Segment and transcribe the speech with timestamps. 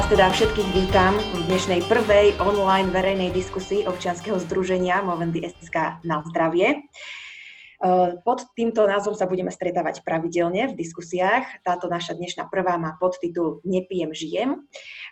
[0.00, 6.24] vás teda všetkých vítam v dnešnej prvej online verejnej diskusii občianskeho združenia Movendy SK na
[6.24, 6.80] zdravie.
[6.80, 11.44] Eh, pod týmto názvom sa budeme stretávať pravidelne v diskusiách.
[11.68, 14.64] Táto naša dnešná prvá má podtitul Nepijem, žijem.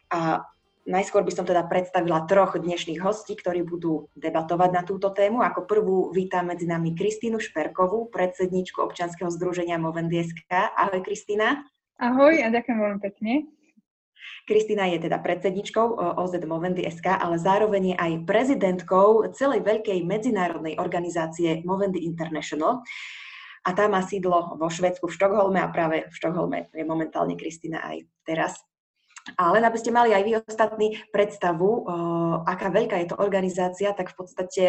[0.08, 0.48] A
[0.88, 5.44] najskôr by som teda predstavila troch dnešných hostí, ktorí budú debatovať na túto tému.
[5.44, 10.24] Ako prvú vítam medzi nami Kristínu Šperkovú, predsedničku občianskeho združenia Movendy.
[10.48, 11.68] Ahoj Kristína.
[12.00, 13.57] Ahoj a ďakujem veľmi pekne.
[14.48, 20.80] Kristina je teda predsedničkou OZ Movendy SK, ale zároveň je aj prezidentkou celej veľkej medzinárodnej
[20.80, 22.80] organizácie Movendy International.
[23.68, 27.84] A tá má sídlo vo Švedsku, v Štokholme a práve v Štokholme je momentálne Kristina
[27.84, 28.64] aj teraz.
[29.36, 31.84] A len aby ste mali aj vy ostatní predstavu,
[32.48, 34.64] aká veľká je to organizácia, tak v podstate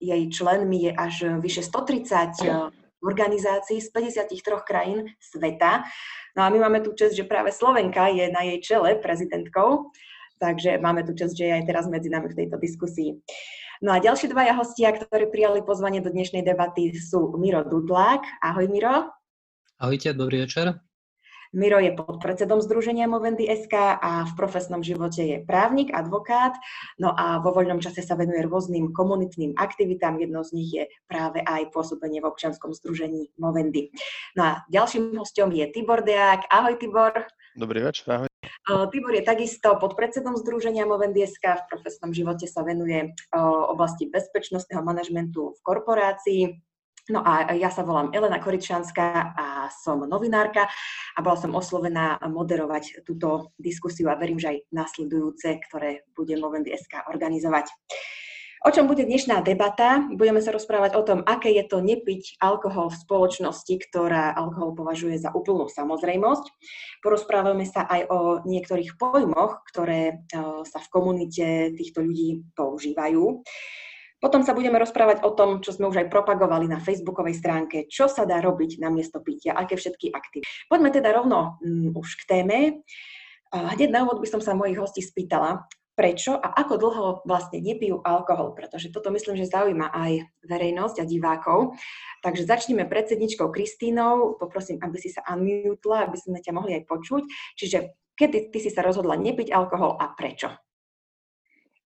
[0.00, 5.82] jej členmi je až vyše 130 organizácií z 53 krajín sveta.
[6.38, 9.92] No a my máme tu čest, že práve Slovenka je na jej čele prezidentkou,
[10.40, 13.18] takže máme tu čest, že je aj teraz medzi nami v tejto diskusii.
[13.82, 18.22] No a ďalší dvaja hostia, ktorí prijali pozvanie do dnešnej debaty sú Miro Dudlák.
[18.38, 19.10] Ahoj Miro.
[19.82, 20.78] Ahojte, dobrý večer.
[21.52, 26.56] Miro je podpredsedom Združenia Movendy SK a v profesnom živote je právnik, advokát,
[26.96, 30.16] no a vo voľnom čase sa venuje rôznym komunitným aktivitám.
[30.16, 33.92] Jednou z nich je práve aj pôsobenie v občianskom združení Movendy.
[34.32, 36.48] No a ďalším hostom je Tibor Deák.
[36.48, 37.28] Ahoj Tibor.
[37.52, 38.28] Dobrý večer, ahoj.
[38.88, 41.68] Tibor je takisto podpredsedom Združenia Movendy SK.
[41.68, 43.12] V profesnom živote sa venuje
[43.68, 46.42] oblasti bezpečnostného manažmentu v korporácii
[47.10, 50.70] No a ja sa volám Elena Koričanská a som novinárka
[51.14, 56.70] a bola som oslovená moderovať túto diskusiu a verím, že aj nasledujúce, ktoré bude Movendy
[56.70, 57.74] SK organizovať.
[58.62, 60.06] O čom bude dnešná debata?
[60.14, 65.18] Budeme sa rozprávať o tom, aké je to nepiť alkohol v spoločnosti, ktorá alkohol považuje
[65.18, 66.46] za úplnú samozrejmosť.
[67.02, 70.22] Porozprávame sa aj o niektorých pojmoch, ktoré
[70.62, 73.42] sa v komunite týchto ľudí používajú.
[74.22, 78.06] Potom sa budeme rozprávať o tom, čo sme už aj propagovali na facebookovej stránke, čo
[78.06, 80.46] sa dá robiť na miesto pitia, aké všetky aktivity.
[80.70, 82.86] Poďme teda rovno um, už k téme.
[83.50, 88.00] Hneď na úvod by som sa mojich hostí spýtala, prečo a ako dlho vlastne nepijú
[88.00, 91.76] alkohol, pretože toto myslím, že zaujíma aj verejnosť a divákov.
[92.24, 94.40] Takže začneme predsedničkou Kristínou.
[94.40, 97.22] Poprosím, aby si sa unmutla, aby sme ťa mohli aj počuť.
[97.60, 100.56] Čiže kedy ty si sa rozhodla nepiť alkohol a prečo?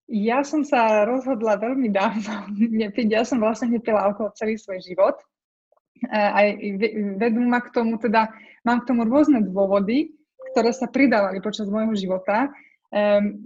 [0.06, 2.46] Ja som sa rozhodla veľmi dávno
[2.82, 3.06] nepiť.
[3.10, 5.18] Ja som vlastne nepila alkohol celý svoj život.
[6.12, 6.52] Aj
[7.16, 8.28] vedú ma k tomu, teda
[8.68, 10.12] mám k tomu rôzne dôvody,
[10.52, 12.52] ktoré sa pridávali počas môjho života.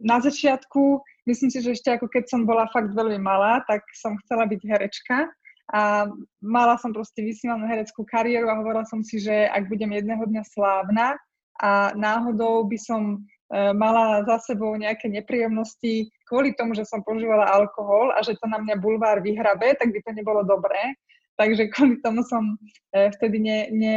[0.02, 0.98] Na začiatku,
[1.30, 4.60] myslím si, že ešte ako keď som bola fakt veľmi malá, tak som chcela byť
[4.66, 5.30] herečka
[5.70, 6.10] a
[6.42, 10.42] mala som proste vysnívanú hereckú kariéru a hovorila som si, že ak budem jedného dňa
[10.50, 11.14] slávna
[11.62, 17.50] a náhodou by som E, mala za sebou nejaké nepríjemnosti kvôli tomu, že som používala
[17.50, 20.94] alkohol a že to na mňa bulvár vyhrabe, tak by to nebolo dobré.
[21.34, 22.54] Takže kvôli tomu som
[22.94, 23.94] e, vtedy ne, ne,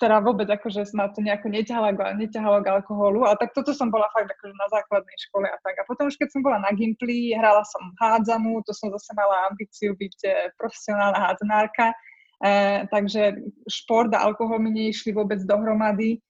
[0.00, 4.08] teda vôbec akože ma to nejako neťahalo, neťahalo k alkoholu, ale tak toto som bola
[4.16, 5.76] fakt akože na základnej škole a tak.
[5.76, 9.52] A potom už keď som bola na Gimply, hrala som hádzanú, to som zase mala
[9.52, 12.50] ambíciu byť e, profesionálna hádzanárka, e,
[12.88, 13.36] takže
[13.68, 16.24] šport a alkohol mi neišli vôbec dohromady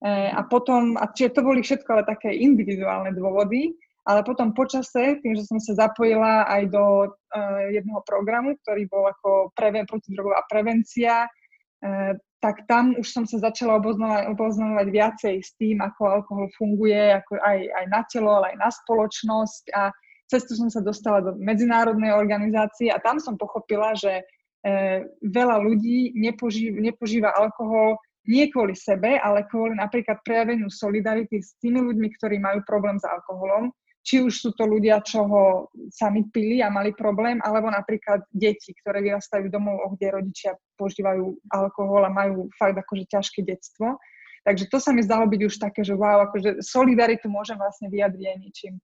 [0.00, 3.76] E, a potom, a čiže to boli všetko ale také individuálne dôvody,
[4.08, 9.04] ale potom počase, tým, že som sa zapojila aj do uh, jedného programu, ktorý bol
[9.04, 15.52] ako preven- protidrogová prevencia, uh, tak tam už som sa začala oboznamovať, oboznamovať viacej s
[15.60, 19.64] tým, ako alkohol funguje ako aj, aj na telo, ale aj na spoločnosť.
[19.76, 19.92] A
[20.24, 26.16] cestu som sa dostala do medzinárodnej organizácie a tam som pochopila, že uh, veľa ľudí
[26.16, 32.36] nepoží, nepožíva alkohol nie kvôli sebe, ale kvôli napríklad prejaveniu solidarity s tými ľuďmi, ktorí
[32.36, 35.44] majú problém s alkoholom, či už sú to ľudia, čo ho
[35.92, 41.36] sami pili a mali problém, alebo napríklad deti, ktoré vyrastajú v domovoch, kde rodičia požívajú
[41.52, 44.00] alkohol a majú fakt akože ťažké detstvo.
[44.40, 48.24] Takže to sa mi zdalo byť už také, že wow, akože solidaritu môžem vlastne vyjadriť
[48.24, 48.82] aj ničím e,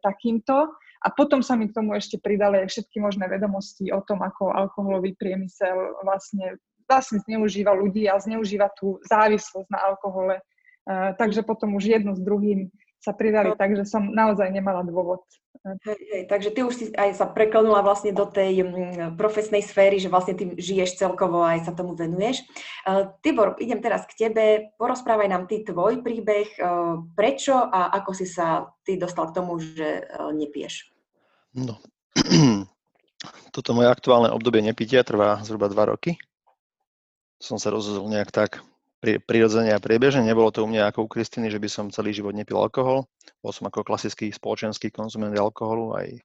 [0.00, 0.72] takýmto.
[1.04, 5.12] A potom sa mi k tomu ešte pridali všetky možné vedomosti o tom, ako alkoholový
[5.20, 6.56] priemysel vlastne
[6.88, 10.40] vlastne zneužíva ľudí a zneužíva tú závislosť na alkohole.
[10.84, 12.68] Uh, takže potom už jedno s druhým
[13.04, 13.60] sa pridali, no.
[13.60, 15.20] takže som naozaj nemala dôvod.
[15.84, 20.00] Hej, hej, takže ty už si aj sa preklenula vlastne do tej mm, profesnej sféry,
[20.00, 22.44] že vlastne ty žiješ celkovo a aj sa tomu venuješ.
[22.84, 24.72] Uh, Tibor, idem teraz k tebe.
[24.80, 29.60] Porozprávaj nám ty tvoj príbeh, uh, prečo a ako si sa ty dostal k tomu,
[29.60, 30.92] že uh, nepiješ.
[31.56, 31.80] No,
[33.54, 36.16] toto moje aktuálne obdobie nepitia trvá zhruba dva roky
[37.44, 38.64] som sa rozhodol nejak tak
[39.04, 40.24] prirodzene a priebežne.
[40.24, 43.04] Nebolo to u mňa ako u Kristiny, že by som celý život nepil alkohol.
[43.44, 46.16] Bol som ako klasický spoločenský konzument alkoholu aj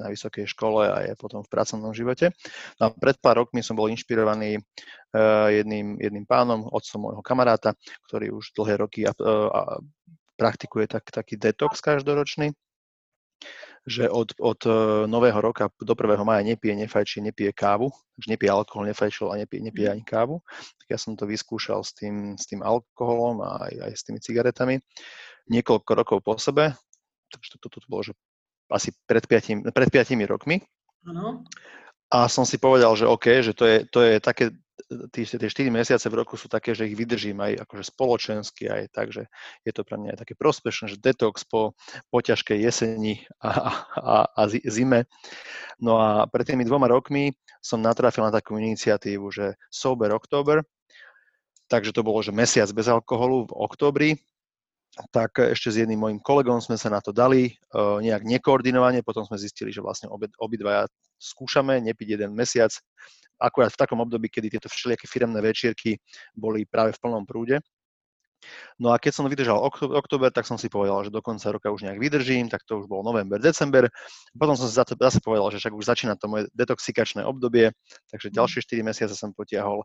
[0.00, 2.32] na vysokej škole a aj potom v pracovnom živote.
[2.80, 7.76] No a pred pár rokmi som bol inšpirovaný uh, jedným, jedným pánom, otcom môjho kamaráta,
[8.08, 9.76] ktorý už dlhé roky uh, uh,
[10.40, 12.56] praktikuje tak, taký detox každoročný
[13.84, 14.70] že od, od e,
[15.04, 16.24] nového roka do 1.
[16.24, 20.40] maja nepije, nefajčí, nepije kávu, takže nepije alkohol, nefajčil a nepije, nepije ani kávu.
[20.80, 24.20] Tak ja som to vyskúšal s tým, s tým alkoholom a aj, aj s tými
[24.24, 24.80] cigaretami
[25.48, 26.72] niekoľko rokov po sebe,
[27.28, 28.12] takže toto to, to bolo, že
[28.72, 30.64] asi pred 5, pred 5 rokmi.
[31.04, 31.44] Ano.
[32.08, 34.54] A som si povedal, že OK, že to je, to je také
[35.12, 38.82] tie, tie 4 mesiace v roku sú také, že ich vydržím aj akože spoločensky, aj
[38.90, 39.30] tak, že
[39.62, 41.78] je to pre mňa aj také prospešné, že detox po,
[42.10, 43.50] po ťažkej jeseni a,
[43.94, 45.06] a, a zime.
[45.78, 47.32] No a pred tými dvoma rokmi
[47.62, 50.60] som natrafil na takú iniciatívu, že Sober October,
[51.70, 54.10] takže to bolo, že mesiac bez alkoholu v októbri,
[55.10, 59.26] tak ešte s jedným mojim kolegom sme sa na to dali, uh, nejak nekoordinovane, potom
[59.26, 60.86] sme zistili, že vlastne obi, obidvaja
[61.18, 62.70] skúšame nepiť jeden mesiac
[63.38, 65.98] akurát v takom období, kedy tieto všelijaké firemné večierky
[66.34, 67.58] boli práve v plnom prúde.
[68.76, 71.88] No a keď som vydržal október, tak som si povedal, že do konca roka už
[71.88, 73.88] nejak vydržím, tak to už bol november, december.
[74.36, 77.72] Potom som si zase povedal, že však už začína to moje detoxikačné obdobie,
[78.12, 78.36] takže mhm.
[78.36, 79.80] ďalšie 4 mesiace som potiahol.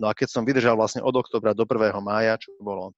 [0.00, 2.00] No a keď som vydržal vlastne od oktobra do 1.
[2.00, 2.96] mája, čo bolo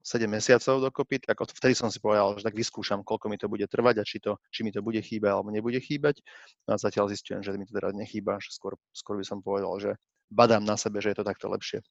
[0.00, 3.64] 7 mesiacov dokopy, tak vtedy som si povedal, že tak vyskúšam, koľko mi to bude
[3.68, 6.24] trvať a či, to, či mi to bude chýbať alebo nebude chýbať.
[6.64, 9.76] No a zatiaľ zistujem, že mi to teda nechýba, že skôr, skôr by som povedal,
[9.76, 9.90] že
[10.32, 11.84] badám na sebe, že je to takto lepšie.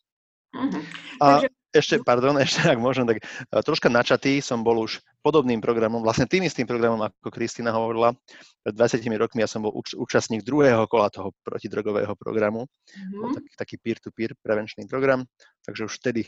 [0.49, 0.81] Uh-huh.
[1.21, 1.49] A Takže...
[1.77, 3.21] ešte, pardon, ešte ak môžem, tak
[3.61, 8.17] troška načatý som bol už podobným programom, vlastne tým istým programom, ako Kristina hovorila.
[8.65, 12.65] Pred 20 rokmi ja som bol úč- účastník druhého kola toho protidrogového programu.
[12.65, 13.37] Uh-huh.
[13.37, 15.21] taký, taký peer-to-peer prevenčný program,
[15.61, 16.25] takže už vtedy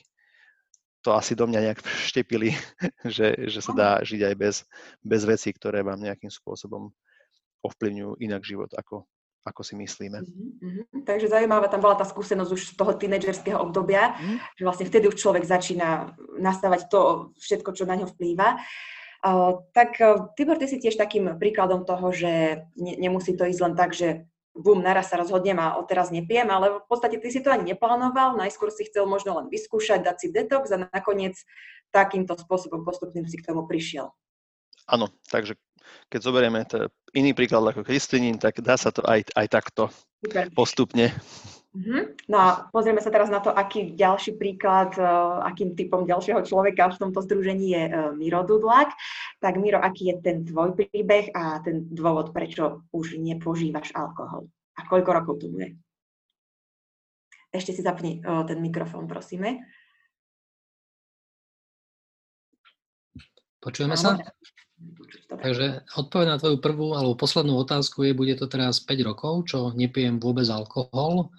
[1.01, 2.53] to asi do mňa nejak štepili,
[3.15, 4.56] že, že sa dá žiť aj bez,
[5.01, 6.94] bez vecí, ktoré vám nejakým spôsobom
[7.62, 9.06] ovplyvňujú inak život, ako,
[9.45, 10.21] ako si myslíme.
[10.21, 11.06] Mm-hmm.
[11.06, 14.38] Takže zaujímavá tam bola tá skúsenosť už z toho tínedžerského obdobia, mm-hmm.
[14.57, 18.57] že vlastne vtedy už človek začína nastávať to všetko, čo na ňo vplýva.
[19.21, 23.62] Uh, tak uh, Tibor, ty si tiež takým príkladom toho, že ne, nemusí to ísť
[23.62, 27.39] len tak, že bum, naraz sa rozhodnem a odteraz nepijem, ale v podstate ty si
[27.39, 31.39] to ani neplánoval, najskôr si chcel možno len vyskúšať, dať si detox a nakoniec
[31.92, 34.12] takýmto spôsobom postupným si k tomu prišiel.
[34.88, 35.56] Áno, takže
[36.12, 36.63] keď zoberieme
[37.15, 39.83] iný príklad ako Kristinín, tak dá sa to aj, aj takto
[40.24, 40.51] Super.
[40.51, 41.12] postupne.
[41.71, 42.03] Uh-huh.
[42.27, 46.91] No a pozrieme sa teraz na to, aký ďalší príklad, uh, akým typom ďalšieho človeka
[46.91, 48.91] v tomto združení je uh, Miro Dudlak.
[49.39, 54.51] Tak Miro, aký je ten tvoj príbeh a ten dôvod, prečo už nepožívaš alkohol?
[54.75, 55.79] A koľko rokov to bude?
[57.56, 59.63] Ešte si zapni uh, ten mikrofón, prosíme.
[63.63, 64.19] Počujeme sa?
[65.31, 69.71] Takže odpoveď na tvoju prvú alebo poslednú otázku je, bude to teraz 5 rokov, čo
[69.71, 71.31] nepijem vôbec alkohol.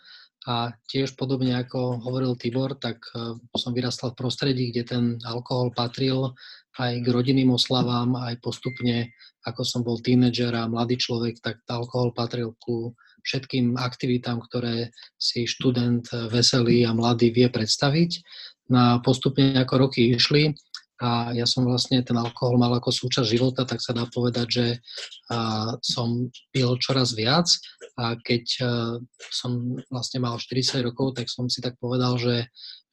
[0.42, 5.70] A tiež podobne ako hovoril Tibor, tak e, som vyrastal v prostredí, kde ten alkohol
[5.70, 6.34] patril
[6.82, 9.14] aj k rodinným oslavám, aj postupne,
[9.46, 15.46] ako som bol tínedžer a mladý človek, tak alkohol patril ku všetkým aktivitám, ktoré si
[15.46, 18.10] študent veselý a mladý vie predstaviť.
[18.72, 20.58] No a postupne ako roky išli,
[21.02, 24.66] a ja som vlastne ten alkohol mal ako súčasť života, tak sa dá povedať, že
[25.82, 27.50] som pil čoraz viac
[27.98, 28.44] a keď
[29.34, 32.46] som vlastne mal 40 rokov, tak som si tak povedal, že,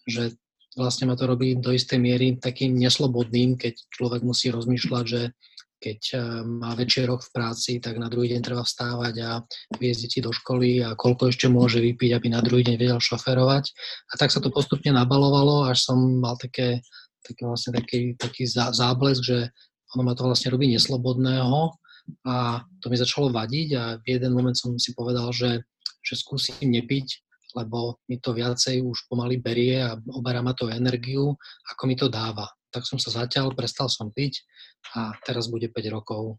[0.10, 0.34] že
[0.74, 5.22] vlastne ma to robí do istej miery takým neslobodným, keď človek musí rozmýšľať, že
[5.80, 6.01] keď
[6.44, 9.32] má väčší rok v práci, tak na druhý deň treba vstávať a
[9.80, 13.72] viesť deti do školy a koľko ešte môže vypiť, aby na druhý deň vedel šoferovať.
[14.12, 16.84] A tak sa to postupne nabalovalo, až som mal také
[17.25, 19.38] taký vlastne taký, taký záblesk, že
[19.95, 21.73] ono ma to vlastne robí neslobodného
[22.25, 25.61] a to mi začalo vadiť a v jeden moment som si povedal, že,
[26.01, 27.07] že skúsim nepiť,
[27.57, 31.33] lebo mi to viacej už pomaly berie a oberá ma to energiu,
[31.73, 32.45] ako mi to dáva.
[32.69, 34.45] Tak som sa zatiaľ, prestal som piť
[34.93, 36.38] a teraz bude 5 rokov.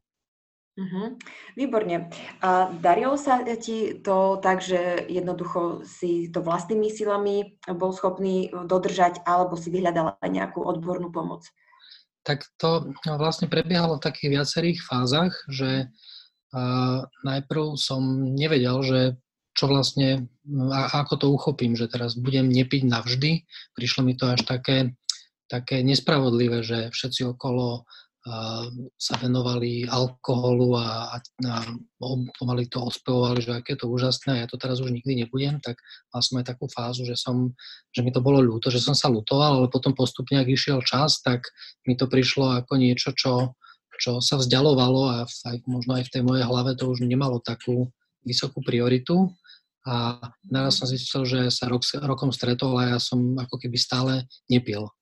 [0.78, 1.18] Uh-huh.
[1.58, 2.08] Výborne.
[2.40, 9.26] A darilo sa ti to tak, že jednoducho si to vlastnými silami bol schopný dodržať,
[9.26, 11.44] alebo si vyhľadal aj nejakú odbornú pomoc?
[12.22, 15.88] Tak to vlastne prebiehalo v takých viacerých fázach, že
[17.22, 19.00] najprv som nevedel, že
[19.50, 23.44] čo vlastne, a, ako to uchopím, že teraz budem nepiť navždy.
[23.74, 24.94] Prišlo mi to až také,
[25.50, 27.84] také nespravodlivé, že všetci okolo
[29.00, 31.56] sa venovali alkoholu a, a,
[32.36, 35.80] pomaly to ospevovali, že aké to úžasné a ja to teraz už nikdy nebudem, tak
[36.12, 37.56] mal som aj takú fázu, že, som,
[37.96, 41.24] že mi to bolo ľúto, že som sa lutoval, ale potom postupne, ak išiel čas,
[41.24, 41.48] tak
[41.88, 43.56] mi to prišlo ako niečo, čo,
[43.96, 47.88] čo sa vzdialovalo a aj, možno aj v tej mojej hlave to už nemalo takú
[48.20, 49.32] vysokú prioritu.
[49.88, 54.28] A naraz som zistil, že sa rok, rokom stretol a ja som ako keby stále
[54.44, 54.92] nepil.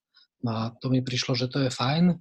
[0.46, 2.14] A to mi prišlo, že to je fajn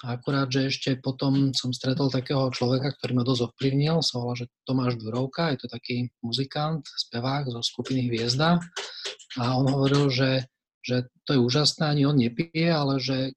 [0.00, 4.48] Akurát, že ešte potom som stretol takého človeka, ktorý ma dosť ovplyvnil, sa volá, že
[4.64, 8.56] Tomáš Durovka, je to taký muzikant, spevák zo skupiny Hviezda.
[9.36, 10.48] A on hovoril, že,
[10.80, 13.36] že to je úžasné, ani on nepije, ale že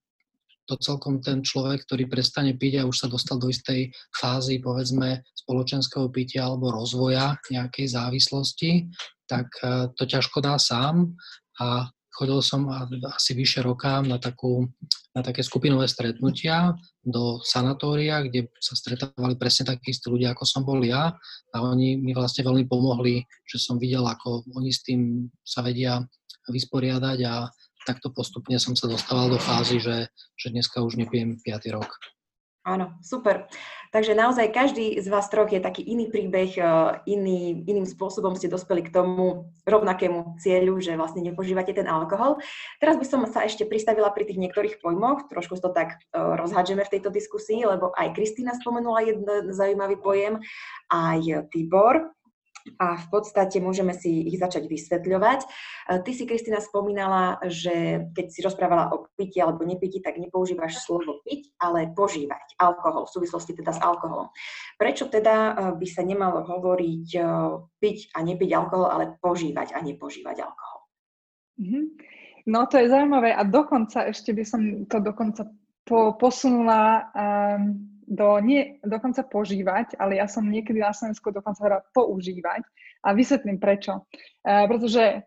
[0.66, 5.22] to celkom ten človek, ktorý prestane piť a už sa dostal do istej fázy, povedzme,
[5.38, 8.90] spoločenského pitia alebo rozvoja nejakej závislosti,
[9.30, 11.14] tak eh, to ťažko dá sám.
[11.62, 12.72] A chodil som
[13.12, 14.72] asi vyše roka na, takú,
[15.12, 16.72] na také skupinové stretnutia
[17.04, 21.12] do sanatória, kde sa stretávali presne takí istí ľudia, ako som bol ja
[21.52, 26.00] a oni mi vlastne veľmi pomohli, že som videl, ako oni s tým sa vedia
[26.48, 27.52] vysporiadať a
[27.86, 31.76] takto postupne som sa dostával do fázy, že, že dneska už nepijem 5.
[31.78, 31.92] rok.
[32.66, 33.46] Áno, super.
[33.94, 36.66] Takže naozaj každý z vás troch je taký iný príbeh, e,
[37.06, 42.42] iný, iným spôsobom ste dospeli k tomu rovnakému cieľu, že vlastne nepožívate ten alkohol.
[42.82, 46.82] Teraz by som sa ešte pristavila pri tých niektorých pojmoch, trošku to tak e, rozhádžeme
[46.82, 50.42] v tejto diskusii, lebo aj Kristýna spomenula jeden zaujímavý pojem,
[50.90, 52.18] aj Tibor
[52.82, 55.40] a v podstate môžeme si ich začať vysvetľovať.
[55.44, 55.48] E,
[56.02, 61.22] ty si, Kristina, spomínala, že keď si rozprávala o piti alebo nepiti, tak nepoužívaš slovo
[61.22, 64.34] piť, ale požívať alkohol, v súvislosti teda s alkoholom.
[64.82, 67.22] Prečo teda e, by sa nemalo hovoriť e,
[67.78, 70.80] piť a nepiť alkohol, ale požívať a nepožívať alkohol?
[71.62, 71.84] Mm-hmm.
[72.46, 75.50] No to je zaujímavé a dokonca ešte by som to dokonca
[75.82, 81.84] po, posunula um, do, nie dokonca požívať, ale ja som niekedy na Slovensku dokonca hovorila
[81.92, 82.62] používať
[83.06, 84.06] a vysvetlím prečo.
[84.46, 85.20] E, pretože e,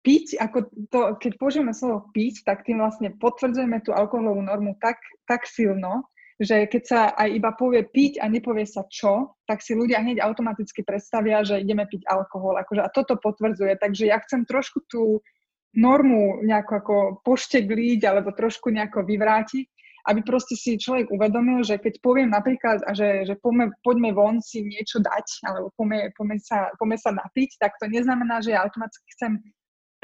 [0.00, 0.58] piť, ako
[0.92, 6.06] to, keď použijeme slovo piť, tak tým vlastne potvrdzujeme tú alkoholovú normu tak, tak silno,
[6.36, 10.20] že keď sa aj iba povie piť a nepovie sa čo, tak si ľudia hneď
[10.20, 12.60] automaticky predstavia, že ideme piť alkohol.
[12.60, 13.80] Akože, a toto potvrdzuje.
[13.80, 15.24] Takže ja chcem trošku tú
[15.76, 19.75] normu nejako ako poštegliť alebo trošku nejako vyvrátiť
[20.06, 24.62] aby proste si človek uvedomil, že keď poviem napríklad, že, že poďme, poďme von si
[24.62, 29.06] niečo dať, alebo poďme, poďme, sa, poďme sa napiť, tak to neznamená, že ja automaticky
[29.18, 29.42] chcem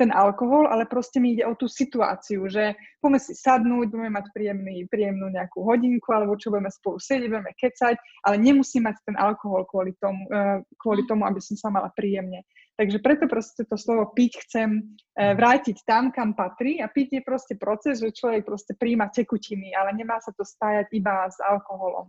[0.02, 4.26] ten alkohol, ale proste mi ide o tú situáciu, že poďme si sadnúť, budeme mať
[4.32, 7.94] príjemný, príjemnú nejakú hodinku, alebo čo budeme spolu sedieť, budeme kecať,
[8.25, 12.40] ale nemusím mať ten alkohol kvôli tomu, uh, kvôli tomu, aby som sa mala príjemne.
[12.73, 17.23] Takže preto proste to slovo piť chcem uh, vrátiť tam, kam patrí a piť je
[17.23, 22.09] proste proces, že človek proste príjma tekutiny, ale nemá sa to spájať iba s alkoholom.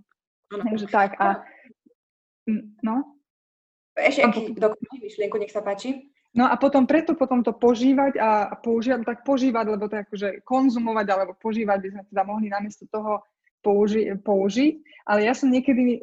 [0.50, 1.44] Takže tak a
[2.84, 3.20] no.
[3.94, 6.10] Ešte aký dokončí myšlienku, nech sa páči.
[6.34, 10.30] No a potom preto potom to požívať a používať, tak požívať, lebo to je akože
[10.42, 13.22] konzumovať alebo požívať by sme teda mohli namiesto toho
[13.64, 14.74] použi- použiť,
[15.08, 16.00] ale ja som niekedy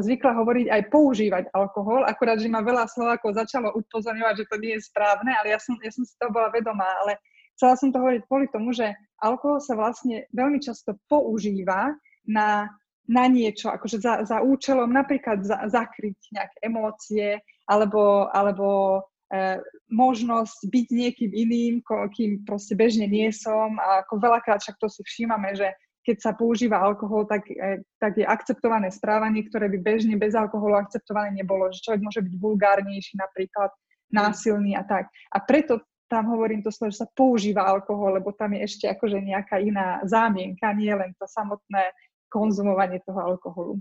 [0.00, 4.72] zvykla hovoriť aj používať alkohol, akurát, že ma veľa Slovákov začalo upozorňovať, že to nie
[4.76, 7.20] je správne, ale ja som, ja som si toho bola vedomá, ale
[7.56, 11.92] chcela som to hovoriť kvôli tomu, že alkohol sa vlastne veľmi často používa
[12.24, 12.72] na,
[13.08, 19.60] na niečo, akože za, za účelom napríklad za, zakryť nejaké emócie, alebo, alebo e,
[19.92, 23.76] možnosť byť niekým iným, kým proste bežne nie som.
[23.76, 25.68] A ako veľakrát však to si všímame, že
[26.08, 30.80] keď sa používa alkohol, tak, e, tak je akceptované správanie, ktoré by bežne bez alkoholu
[30.80, 33.68] akceptované nebolo, že človek môže byť vulgárnejší napríklad,
[34.08, 35.12] násilný a tak.
[35.28, 39.20] A preto tam hovorím to slovo, že sa používa alkohol, lebo tam je ešte akože
[39.20, 41.92] nejaká iná zámienka, nie len to samotné
[42.32, 43.76] konzumovanie toho alkoholu.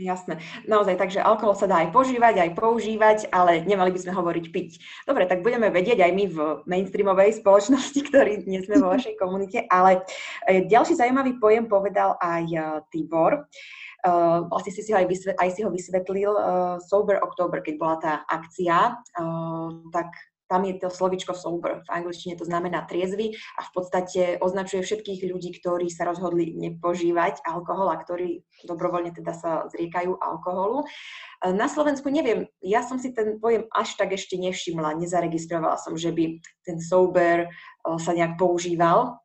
[0.00, 0.40] Jasné.
[0.64, 4.70] Naozaj, takže alkohol sa dá aj požívať, aj používať, ale nemali by sme hovoriť piť.
[5.04, 9.68] Dobre, tak budeme vedieť aj my v mainstreamovej spoločnosti, ktorí dnes sme vo vašej komunite,
[9.68, 10.00] ale
[10.48, 12.58] e, ďalší zaujímavý pojem povedal aj e,
[12.88, 13.44] Tibor.
[14.02, 17.74] Uh, vlastne si, si ho aj, vysvet, aj si ho vysvetlil, uh, Sober October, keď
[17.78, 20.10] bola tá akcia, uh, tak
[20.52, 25.24] tam je to slovičko sober, v angličtine to znamená triezvy a v podstate označuje všetkých
[25.32, 30.84] ľudí, ktorí sa rozhodli nepožívať alkohol a ktorí dobrovoľne teda sa zriekajú alkoholu.
[31.40, 36.12] Na Slovensku neviem, ja som si ten pojem až tak ešte nevšimla, nezaregistrovala som, že
[36.12, 36.36] by
[36.68, 37.48] ten sober
[37.96, 39.16] sa nejak používal.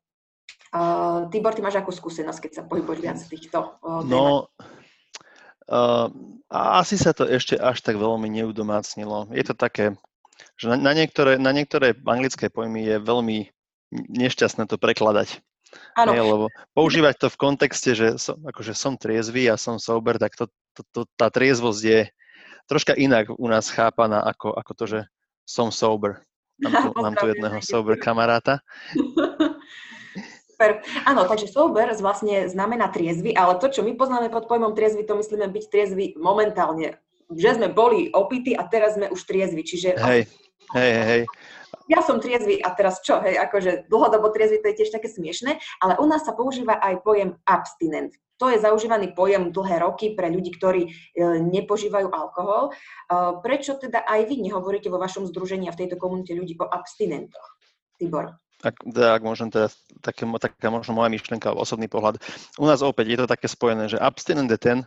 [0.67, 4.51] Uh, Tibor, ty máš akú skúsenosť, keď sa pohybuješ viac týchto uh, No,
[5.71, 6.11] uh,
[6.51, 9.31] asi sa to ešte až tak veľmi neudomácnilo.
[9.31, 9.95] Je to také
[10.57, 13.37] že na, na, niektoré, na niektoré anglické pojmy je veľmi
[13.93, 15.41] nešťastné to prekladať.
[15.99, 16.11] Áno.
[16.15, 20.37] Nie, lebo používať to v kontexte, že som, akože som triezvy a som sober, tak
[20.39, 21.99] to, to, to, tá triezvosť je
[22.67, 24.99] troška inak u nás chápaná ako, ako to, že
[25.47, 26.23] som sober.
[26.63, 28.59] Mám tu, mám tu jedného sober kamaráta.
[30.57, 30.81] Super.
[31.05, 35.13] Áno, takže sober vlastne znamená triezvy, ale to, čo my poznáme pod pojmom triezvy, to
[35.13, 36.97] myslíme byť triezvy momentálne.
[37.27, 39.61] Že sme boli opity a teraz sme už triezvy.
[39.63, 39.99] Čiže...
[39.99, 40.31] Hej,
[40.75, 41.23] hej, hej.
[41.87, 43.23] Ja som triezvy a teraz čo?
[43.23, 47.03] Hej, akože dlhodobo triezvy to je tiež také smiešne, ale u nás sa používa aj
[47.03, 48.15] pojem abstinent.
[48.37, 50.89] To je zaužívaný pojem dlhé roky pre ľudí, ktorí e,
[51.41, 52.69] nepožívajú alkohol.
[52.69, 52.71] E,
[53.41, 57.57] prečo teda aj vy nehovoríte vo vašom združení a v tejto komunite ľudí o abstinentoch?
[57.97, 59.69] Tibor ak, teda, ak môžem teda,
[60.01, 62.17] také, taká možno moja myšlienka, osobný pohľad.
[62.57, 64.77] U nás opäť je to také spojené, že abstinent je ten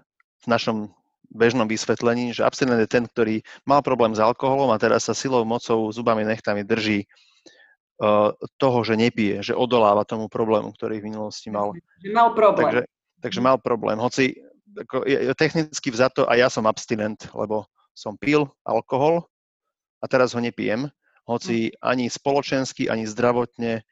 [0.42, 0.90] v našom
[1.28, 5.44] bežnom vysvetlení, že abstinent je ten, ktorý mal problém s alkoholom a teraz sa silou,
[5.44, 7.06] mocou, zubami, nechtami drží
[8.02, 11.70] uh, toho, že nepije, že odoláva tomu problému, ktorý v minulosti mal.
[12.02, 12.64] Mal problém.
[12.66, 12.82] Takže,
[13.22, 14.00] takže mal problém.
[14.00, 14.34] Hoci
[14.78, 19.26] ako, je, je technicky vzato a ja som abstinent, lebo som pil alkohol
[20.00, 20.88] a teraz ho nepijem,
[21.26, 23.82] hoci ani spoločensky, ani zdravotne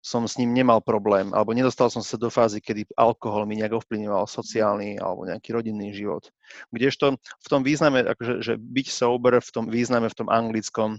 [0.00, 3.84] som s ním nemal problém, alebo nedostal som sa do fázy, kedy alkohol mi nejak
[3.84, 6.32] ovplyvňoval sociálny alebo nejaký rodinný život.
[6.72, 10.96] Kdežto v tom význame, akože, že byť sober v tom význame, v tom anglickom,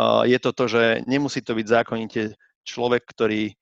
[0.00, 2.20] uh, je to to, že nemusí to byť zákonite
[2.64, 3.52] človek, ktorý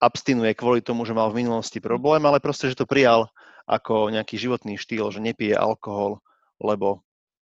[0.00, 3.28] abstinuje kvôli tomu, že mal v minulosti problém, ale proste, že to prijal
[3.68, 6.24] ako nejaký životný štýl, že nepije alkohol,
[6.56, 7.04] lebo,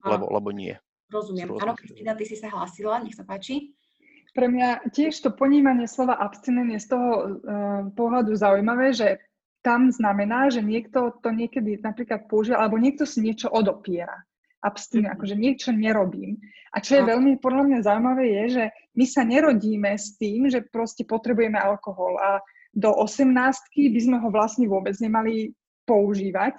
[0.03, 0.75] lebo, lebo nie.
[1.07, 1.55] Rozumiem.
[1.55, 3.79] Áno, Kristina, ty si sa hlásila, nech sa páči.
[4.33, 7.29] Pre mňa tiež to ponímanie slova abstinent je z toho uh,
[7.93, 9.21] pohľadu zaujímavé, že
[9.63, 14.25] tam znamená, že niekto to niekedy napríklad používa, alebo niekto si niečo odopiera.
[14.63, 15.17] Abstinent, mm-hmm.
[15.19, 16.39] akože niečo nerobím.
[16.73, 20.63] A čo je veľmi podľa mňa zaujímavé je, že my sa nerodíme s tým, že
[20.65, 22.39] proste potrebujeme alkohol a
[22.73, 23.29] do 18
[23.69, 25.53] by sme ho vlastne vôbec nemali
[25.85, 26.57] používať.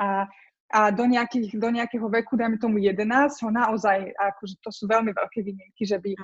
[0.00, 0.26] A
[0.72, 3.04] a do, nejakých, do nejakého veku, dajme tomu 11,
[3.44, 6.20] ho naozaj, akože to sú veľmi veľké výnimky, že by, e,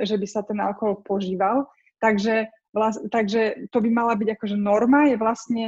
[0.00, 1.68] že by sa ten alkohol požíval.
[1.98, 5.64] Takže, vlast, takže to by mala byť akože norma, je vlastne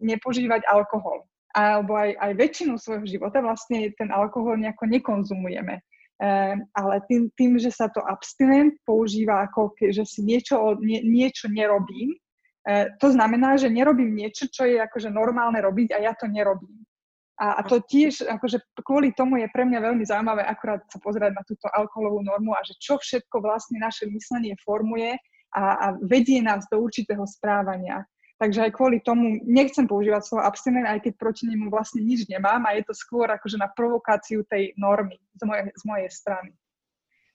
[0.00, 1.26] nepožívať alkohol.
[1.54, 5.78] Alebo aj, aj väčšinu svojho života vlastne ten alkohol nejako nekonzumujeme.
[5.78, 6.26] E,
[6.58, 12.14] ale tým, tým, že sa to abstinent používa ako, že si niečo, nie, niečo nerobím,
[12.66, 16.86] e, to znamená, že nerobím niečo, čo je akože normálne robiť a ja to nerobím.
[17.34, 21.34] A, a to tiež, akože kvôli tomu je pre mňa veľmi zaujímavé akurát sa pozerať
[21.34, 25.18] na túto alkoholovú normu a že čo všetko vlastne naše myslenie formuje
[25.50, 28.06] a, a vedie nás do určitého správania.
[28.38, 32.66] Takže aj kvôli tomu nechcem používať slovo abstinent, aj keď proti nemu vlastne nič nemám
[32.66, 36.50] a je to skôr akože na provokáciu tej normy z mojej, z mojej strany.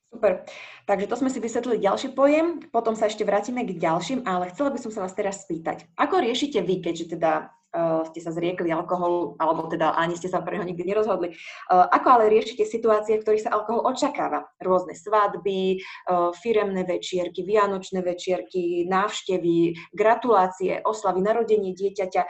[0.10, 0.42] Super.
[0.90, 4.74] Takže to sme si vysvetlili ďalší pojem, potom sa ešte vrátime k ďalším, ale chcela
[4.74, 5.86] by som sa vás teraz spýtať.
[5.96, 10.42] Ako riešite vy, keďže teda uh, ste sa zriekli alkoholu, alebo teda ani ste sa
[10.42, 11.34] pre neho nikdy nerozhodli.
[11.70, 14.50] Uh, ako ale riešite situácie, v ktorých sa alkohol očakáva?
[14.62, 15.80] Rôzne svadby,
[16.10, 22.24] uh, firemné večierky, vianočné večierky, návštevy, gratulácie, oslavy, narodenie dieťaťa.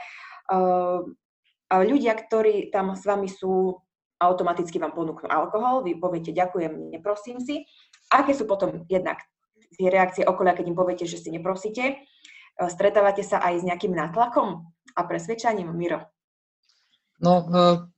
[1.70, 3.78] Ľudia, ktorí tam s vami sú,
[4.18, 7.62] automaticky vám ponúknú alkohol, vy poviete ďakujem, neprosím si.
[8.10, 9.22] Aké sú potom jednak
[9.78, 12.02] tie reakcie okolia, keď im poviete, že si neprosíte?
[12.58, 14.70] Stretávate sa aj s nejakým nátlakom?
[14.96, 16.02] a presvedčaním, Miro?
[17.20, 17.44] No, e,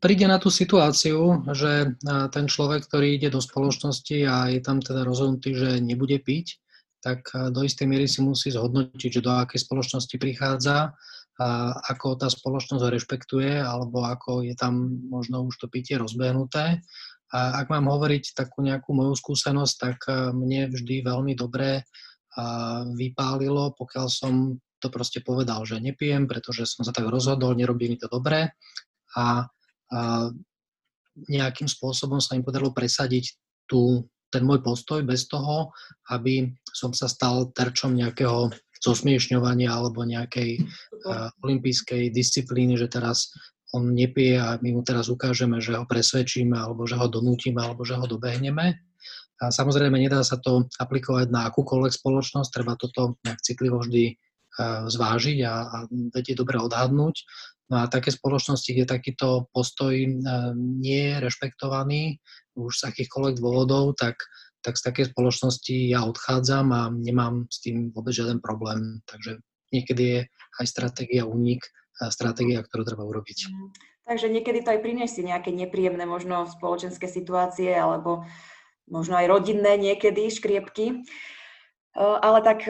[0.03, 4.83] príde na tú situáciu, že e, ten človek, ktorý ide do spoločnosti a je tam
[4.83, 6.59] teda rozhodnutý, že nebude piť,
[6.99, 10.91] tak e, do istej miery si musí zhodnotiť, že do akej spoločnosti prichádza,
[11.41, 16.85] a ako tá spoločnosť ho rešpektuje, alebo ako je tam možno už to pitie rozbehnuté.
[17.33, 19.99] A ak mám hovoriť takú nejakú moju skúsenosť, tak
[20.37, 21.89] mne vždy veľmi dobre
[22.97, 27.95] vypálilo, pokiaľ som to proste povedal, že nepijem, pretože som sa tak rozhodol, nerobí mi
[28.01, 28.51] to dobre
[29.15, 29.27] a, a
[31.29, 33.37] nejakým spôsobom sa im podarilo presadiť
[33.69, 35.71] tú, ten môj postoj bez toho,
[36.11, 38.49] aby som sa stal terčom nejakého
[38.83, 43.31] zosmiešňovania alebo nejakej uh, olympijskej disciplíny, že teraz
[43.73, 47.87] on nepije a my mu teraz ukážeme, že ho presvedčíme alebo že ho donútime alebo
[47.87, 48.77] že ho dobehneme.
[49.43, 54.15] A samozrejme, nedá sa to aplikovať na akúkoľvek spoločnosť, treba toto nejak citlivo vždy
[54.87, 57.17] zvážiť a, a vedieť dobre odhadnúť.
[57.73, 60.13] No a také spoločnosti, kde takýto postoj e,
[60.57, 62.21] nie je rešpektovaný
[62.53, 64.21] už z akýchkoľvek dôvodov, tak,
[64.61, 69.01] tak z takej spoločnosti ja odchádzam a nemám s tým vôbec žiaden problém.
[69.09, 69.41] Takže
[69.73, 70.21] niekedy je
[70.61, 71.65] aj stratégia únik,
[72.13, 73.49] stratégia, ktorú treba urobiť.
[73.49, 73.73] Mm.
[74.03, 78.27] Takže niekedy to aj priniesie nejaké nepríjemné možno spoločenské situácie alebo
[78.91, 80.87] možno aj rodinné niekedy škriepky.
[80.91, 80.97] E,
[81.99, 82.67] ale tak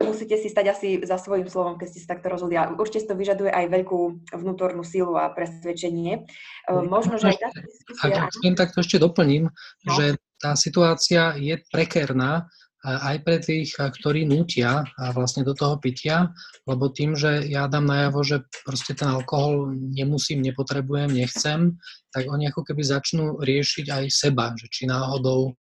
[0.00, 2.56] musíte si stať asi za svojím slovom, keď ste sa takto rozhodli.
[2.56, 4.00] A určite to vyžaduje aj veľkú
[4.32, 6.24] vnútornú silu a presvedčenie.
[6.64, 8.24] Uh, možno, že aj táto diskusia...
[8.24, 9.92] Ak, ak takto ešte doplním, no.
[9.92, 12.48] že tá situácia je prekérna,
[12.84, 16.32] aj pre tých, ktorí nutia vlastne do toho pitia,
[16.64, 21.76] lebo tým, že ja dám najavo, že proste ten alkohol nemusím, nepotrebujem, nechcem,
[22.08, 25.52] tak oni ako keby začnú riešiť aj seba, že či náhodou.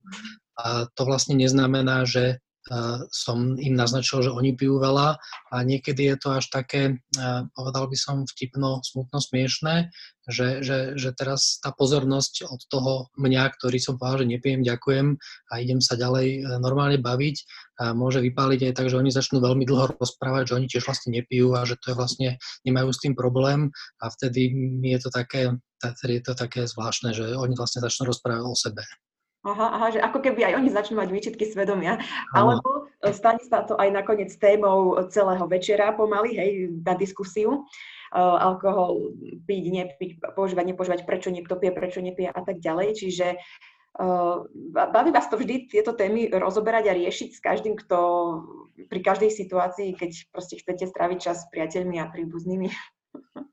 [0.95, 2.39] To vlastne neznamená, že
[3.09, 5.17] som im naznačil, že oni pijú veľa
[5.53, 7.01] a niekedy je to až také,
[7.57, 9.89] povedal by som, vtipno, smutno, smiešné,
[10.29, 15.17] že, že, že teraz tá pozornosť od toho mňa, ktorý som povedal, že nepijem, ďakujem
[15.49, 17.37] a idem sa ďalej e, normálne baviť,
[17.81, 21.17] a môže vypáliť aj tak, že oni začnú veľmi dlho rozprávať, že oni tiež vlastne
[21.17, 22.29] nepijú a že to je vlastne,
[22.69, 24.53] nemajú s tým problém a vtedy
[24.85, 25.55] je to také,
[26.05, 28.83] je to také zvláštne, že oni vlastne začnú rozprávať o sebe.
[29.49, 31.97] Aha, aha, že ako keby aj oni začnú mať výčitky svedomia.
[32.37, 36.51] Alebo e, stane sa to aj nakoniec témou celého večera pomaly, hej,
[36.85, 37.65] na diskusiu.
[38.09, 39.13] Uh, alkohol
[39.45, 42.97] piť, nepiť, používať, nepoužívať, prečo niekto pije, prečo nepije a tak ďalej.
[42.97, 43.37] Čiže
[44.01, 47.99] uh, baví vás to vždy tieto témy rozoberať a riešiť s každým, kto
[48.89, 52.73] pri každej situácii, keď proste chcete stráviť čas s priateľmi a príbuznými.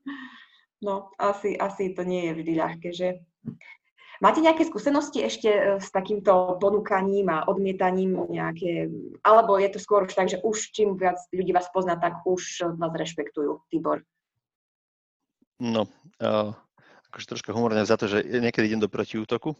[0.88, 3.08] no, asi, asi to nie je vždy ľahké, že?
[4.20, 8.88] Máte nejaké skúsenosti ešte e, s takýmto ponúkaním a odmietaním nejaké,
[9.20, 12.64] alebo je to skôr už tak, že už čím viac ľudí vás pozná, tak už
[12.80, 14.00] vás rešpektujú, Tibor?
[15.60, 15.88] No,
[16.20, 16.52] uh,
[17.12, 19.56] akože troška humorne za to, že niekedy idem do protiútoku,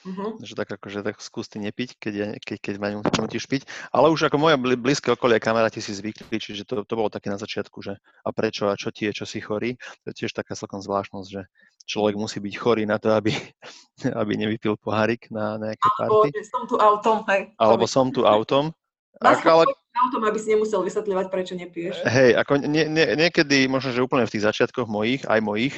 [0.00, 0.40] Uh-huh.
[0.40, 3.68] Že tak akože tak skús ty nepiť, keď, ja, keď, keď ma nutíš piť.
[3.92, 7.36] Ale už ako moje blízke okolie kamaráti si zvykli, čiže to, to bolo také na
[7.36, 9.76] začiatku, že a prečo a čo ti je, čo si chorý.
[10.04, 11.42] To je tiež taká celkom zvláštnosť, že
[11.84, 13.34] človek musí byť chorý na to, aby,
[14.20, 16.32] aby nevypil pohárik na nejaké party.
[16.32, 17.40] Alebo som tu autom, hej.
[17.60, 18.72] Alebo som tu autom.
[19.20, 19.68] Ak, ale...
[20.00, 22.08] autom, aby si nemusel vysvetľovať, prečo nepiješ.
[22.08, 25.76] Hej, ako nie, nie, niekedy, možno, že úplne v tých začiatkoch mojich, aj mojich,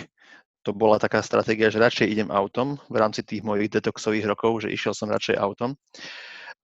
[0.62, 4.72] to bola taká stratégia, že radšej idem autom v rámci tých mojich detoxových rokov, že
[4.74, 5.74] išiel som radšej autom.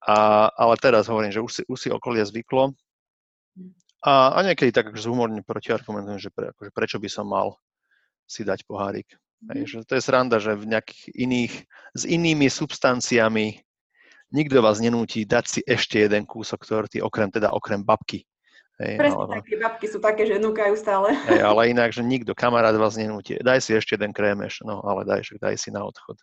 [0.06, 2.70] A, ale teraz hovorím, že už si, už si okolie zvyklo
[4.06, 7.58] a, a niekedy tak akože zhumorne protiargumentujem, že, pre, akože prečo by som mal
[8.30, 9.11] si dať pohárik.
[9.54, 11.54] Hej, že to je sranda, že v nejakých iných,
[11.94, 13.58] s inými substanciami
[14.34, 18.22] nikto vás nenúti dať si ešte jeden kúsok torty, okrem teda okrem babky.
[18.78, 19.34] Hej, Presne alebo...
[19.42, 21.10] také babky sú také, že núkajú stále.
[21.26, 23.34] Hej, ale inak, že nikto, kamarát vás nenúti.
[23.42, 26.14] Daj si ešte jeden krémeš, no ale daj, daj si na odchod.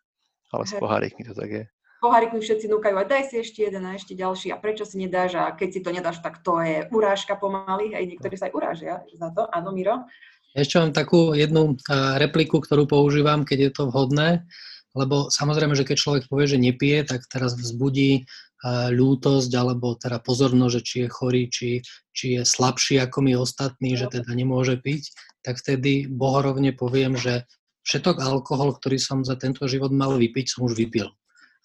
[0.55, 1.63] Ale s pohárikmi to tak je.
[1.99, 4.55] Pohárikmi všetci núkajú, a daj si ešte jeden a ešte ďalší.
[4.55, 5.35] A prečo si nedáš?
[5.35, 7.91] A keď si to nedáš, tak to je urážka pomaly.
[7.91, 9.51] Hej, niektorí sa aj urážia za to.
[9.51, 10.07] Áno, Miro?
[10.55, 11.75] Ešte mám takú jednu
[12.15, 14.47] repliku, ktorú používam, keď je to vhodné,
[14.95, 18.23] lebo samozrejme, že keď človek povie, že nepije, tak teraz vzbudí
[18.65, 21.69] ľútosť alebo teda pozornosť, že či je chorý, či,
[22.15, 25.13] či je slabší ako my ostatní, že teda nemôže piť,
[25.45, 27.45] tak vtedy bohorovne poviem, že
[27.85, 31.13] všetok alkohol, ktorý som za tento život mal vypiť, som už vypil.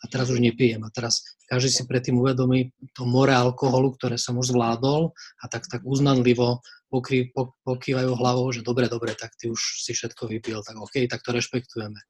[0.00, 0.80] A teraz už nepijem.
[0.84, 5.68] A teraz každý si predtým uvedomí to more alkoholu, ktoré som už zvládol a tak,
[5.68, 7.32] tak uznanlivo pokry,
[7.64, 11.36] pokývajú hlavou, že dobre, dobre, tak ty už si všetko vypil, tak OK, tak to
[11.36, 12.00] rešpektujeme.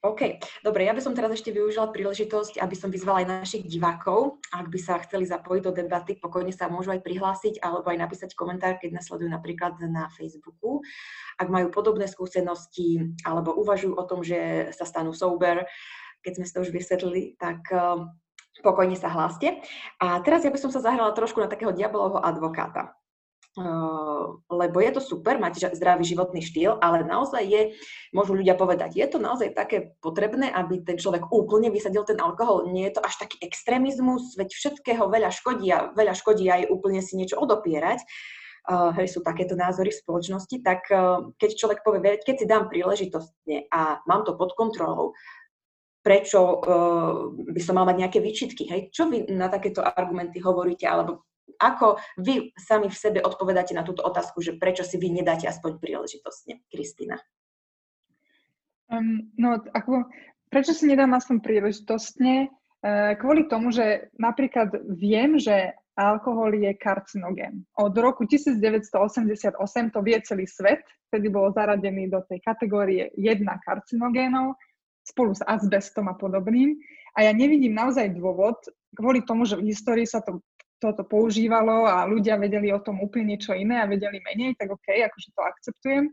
[0.00, 4.40] OK, dobre, ja by som teraz ešte využila príležitosť, aby som vyzvala aj našich divákov,
[4.48, 8.32] ak by sa chceli zapojiť do debaty, pokojne sa môžu aj prihlásiť alebo aj napísať
[8.32, 10.80] komentár, keď nasledujú napríklad na Facebooku.
[11.36, 15.68] Ak majú podobné skúsenosti alebo uvažujú o tom, že sa stanú sober,
[16.24, 18.08] keď sme si to už vysvetlili, tak uh,
[18.64, 19.60] pokojne sa hláste.
[20.00, 22.96] A teraz ja by som sa zahrala trošku na takého diabolovho advokáta
[24.46, 27.62] lebo je to super, máte zdravý životný štýl, ale naozaj je,
[28.14, 32.70] môžu ľudia povedať, je to naozaj také potrebné, aby ten človek úplne vysadil ten alkohol.
[32.70, 37.02] Nie je to až taký extrémizmus, veď všetkého veľa škodí a veľa škodí aj úplne
[37.02, 38.06] si niečo odopierať.
[38.70, 42.68] Uh, hej, sú takéto názory v spoločnosti, tak uh, keď človek povie, keď si dám
[42.68, 45.16] príležitostne a mám to pod kontrolou,
[46.04, 48.68] prečo uh, by som mal mať nejaké výčitky.
[48.68, 48.80] Hej?
[48.92, 51.24] Čo vy na takéto argumenty hovoríte, alebo
[51.60, 55.76] ako vy sami v sebe odpovedáte na túto otázku, že prečo si vy nedáte aspoň
[55.76, 57.20] príležitostne, Kristýna?
[58.90, 60.08] Um, no, ako,
[60.48, 62.50] prečo si nedám aspoň príležitostne?
[62.80, 67.68] Uh, kvôli tomu, že napríklad viem, že alkohol je karcinogén.
[67.76, 69.52] Od roku 1988
[69.92, 70.80] to vie celý svet,
[71.12, 74.56] vtedy bol zaradený do tej kategórie 1 karcinogénov
[75.04, 76.78] spolu s azbestom a podobným.
[77.18, 78.56] A ja nevidím naozaj dôvod,
[78.94, 80.40] kvôli tomu, že v histórii sa to
[80.80, 84.88] toto používalo a ľudia vedeli o tom úplne niečo iné a vedeli menej, tak OK,
[84.88, 86.04] akože to akceptujem.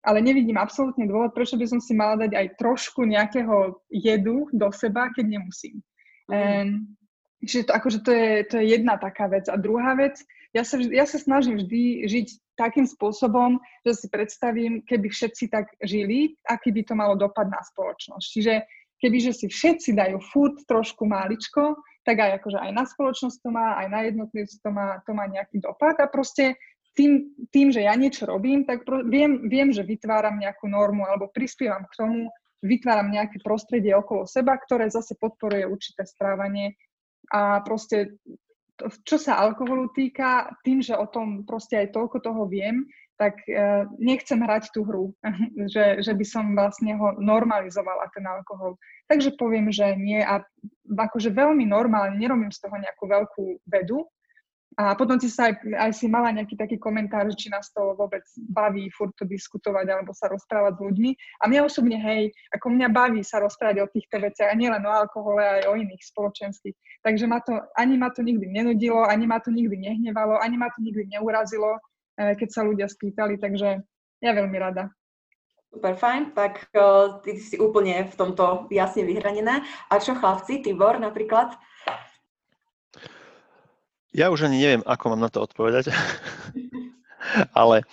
[0.00, 4.68] Ale nevidím absolútne dôvod, prečo by som si mala dať aj trošku nejakého jedu do
[4.72, 5.78] seba, keď nemusím.
[6.26, 6.34] Mm.
[6.34, 6.68] Um,
[7.44, 9.46] čiže to, akože to, je, to je jedna taká vec.
[9.46, 10.18] A druhá vec,
[10.56, 12.26] ja sa, ja sa snažím vždy žiť
[12.58, 17.60] takým spôsobom, že si predstavím, keby všetci tak žili, aký by to malo dopad na
[17.60, 18.26] spoločnosť.
[18.26, 18.54] Čiže
[19.00, 23.76] kebyže si všetci dajú furt trošku máličko, tak aj akože aj na spoločnosť to má,
[23.80, 25.96] aj na jednotlivcov to má, to má nejaký dopad.
[26.00, 26.56] A proste
[26.96, 31.32] tým, tým, že ja niečo robím, tak pro, viem, viem, že vytváram nejakú normu alebo
[31.32, 32.18] prispievam k tomu,
[32.60, 36.76] vytváram nejaké prostredie okolo seba, ktoré zase podporuje určité správanie.
[37.32, 38.20] A proste
[39.04, 42.88] čo sa alkoholu týka, tým, že o tom proste aj toľko toho viem,
[43.20, 45.12] tak uh, nechcem hrať tú hru,
[45.72, 48.80] že, že by som vlastne ho normalizovala, ten alkohol.
[49.12, 50.40] Takže poviem, že nie a
[50.88, 54.08] akože veľmi normálne, nerobím z toho nejakú veľkú vedu,
[54.78, 58.22] a potom si sa aj, aj si mala nejaký taký komentár, či nás to vôbec
[58.54, 61.10] baví furt to diskutovať alebo sa rozprávať s ľuďmi.
[61.42, 64.92] A mňa osobne, hej, ako mňa baví sa rozprávať o týchto veciach, a nielen o
[64.94, 66.76] alkohole, aj o iných spoločenských.
[67.02, 70.70] Takže ma to, ani ma to nikdy nenudilo, ani ma to nikdy nehnevalo, ani ma
[70.70, 71.74] to nikdy neurazilo,
[72.20, 73.80] keď sa ľudia spýtali, takže
[74.20, 74.92] ja veľmi rada.
[75.70, 79.62] Super fajn, tak uh, ty si úplne v tomto jasne vyhranená.
[79.86, 81.54] A čo chlapci, Tibor napríklad?
[84.10, 85.94] Ja už ani neviem, ako mám na to odpovedať,
[87.60, 87.86] ale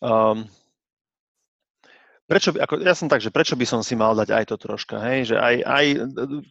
[0.00, 0.48] um,
[2.30, 5.02] prečo, ako, ja som tak, že prečo by som si mal dať aj to troška,
[5.02, 5.86] hej, že aj, aj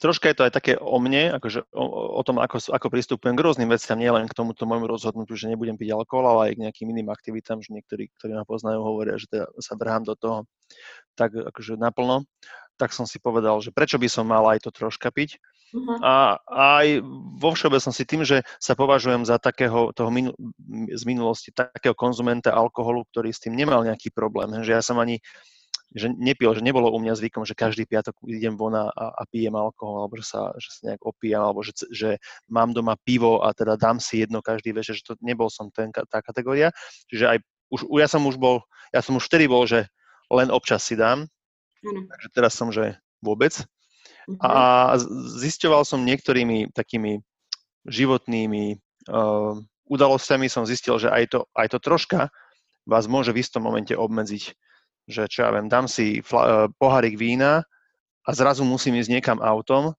[0.04, 1.86] troška je to aj také o mne, akože o,
[2.20, 5.80] o tom, ako, ako pristupujem k rôznym veciam, nielen k tomuto môjmu rozhodnutiu, že nebudem
[5.80, 9.32] piť alkohol, ale aj k nejakým iným aktivitám, že niektorí, ktorí ma poznajú, hovoria, že
[9.32, 10.44] teda sa vrhám do toho
[11.16, 12.28] tak akože naplno,
[12.76, 15.40] tak som si povedal, že prečo by som mal aj to troška piť,
[15.70, 16.02] Uh-huh.
[16.02, 16.98] A aj
[17.38, 20.34] vo všeobecnosti tým, že sa považujem za takého toho minu,
[20.90, 25.22] z minulosti, takého konzumenta alkoholu, ktorý s tým nemal nejaký problém, že ja som ani
[25.90, 29.58] že nepil, že nebolo u mňa zvykom, že každý piatok idem von a, a pijem
[29.58, 33.50] alkohol, alebo že sa, že sa nejak opíjam, alebo že, že mám doma pivo a
[33.58, 36.70] teda dám si jedno každý večer, že to nebol som ten, tá kategória.
[37.10, 37.38] Čiže aj
[37.74, 38.62] už, ja som už bol,
[38.94, 39.90] ja som už vtedy bol, že
[40.30, 42.06] len občas si dám, uh-huh.
[42.06, 43.58] takže teraz som, že vôbec.
[44.46, 44.94] A
[45.42, 47.26] zisťoval som niektorými takými
[47.90, 48.78] životnými
[49.10, 49.58] uh,
[49.90, 52.30] udalosťami, som zistil, že aj to, aj to troška
[52.86, 54.54] vás môže v istom momente obmedziť.
[55.10, 57.66] Že čo ja viem, dám si fla, uh, pohárik vína
[58.24, 59.98] a zrazu musím ísť niekam autom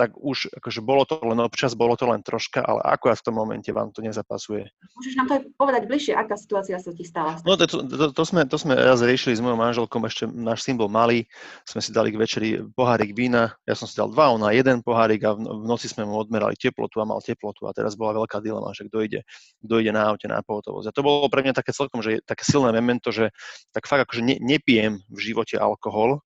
[0.00, 3.24] tak už akože bolo to len občas, bolo to len troška, ale ako aj v
[3.28, 4.72] tom momente vám to nezapasuje.
[4.96, 7.36] Môžeš nám to aj povedať bližšie, aká situácia sa ti stala?
[7.44, 10.64] No to, to, to, to, sme, to sme raz riešili s mojou manželkou, ešte náš
[10.64, 11.28] syn bol malý,
[11.68, 15.20] sme si dali k večeri pohárik vína, ja som si dal dva, ona jeden pohárik
[15.28, 18.40] a v, v noci sme mu odmerali teplotu a mal teplotu a teraz bola veľká
[18.40, 19.20] dilema, že kto ide,
[19.60, 20.88] kto ide na aute na pohotovosť.
[20.88, 23.28] A to bolo pre mňa také celkom, že také silné memento, že
[23.76, 26.24] tak fakt akože ne, nepijem v živote alkohol,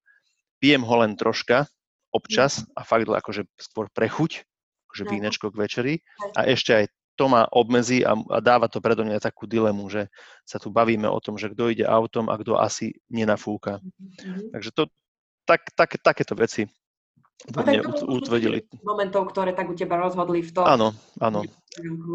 [0.63, 1.67] pijem ho len troška,
[2.15, 4.47] občas a fakt akože skôr prechuť,
[4.89, 5.95] akože vínečko k večeri
[6.39, 10.11] a ešte aj to ma obmedzí a, a dáva to predo mňa takú dilemu, že
[10.43, 13.79] sa tu bavíme o tom, že kto ide autom a kto asi nenafúka.
[13.79, 14.51] Mm-hmm.
[14.51, 14.83] Takže to,
[15.47, 16.67] tak, tak, takéto veci
[17.51, 18.65] vo mne utvrdili.
[18.83, 20.65] Momentov, ktoré tak u teba rozhodli v tom.
[20.65, 21.45] Áno, áno.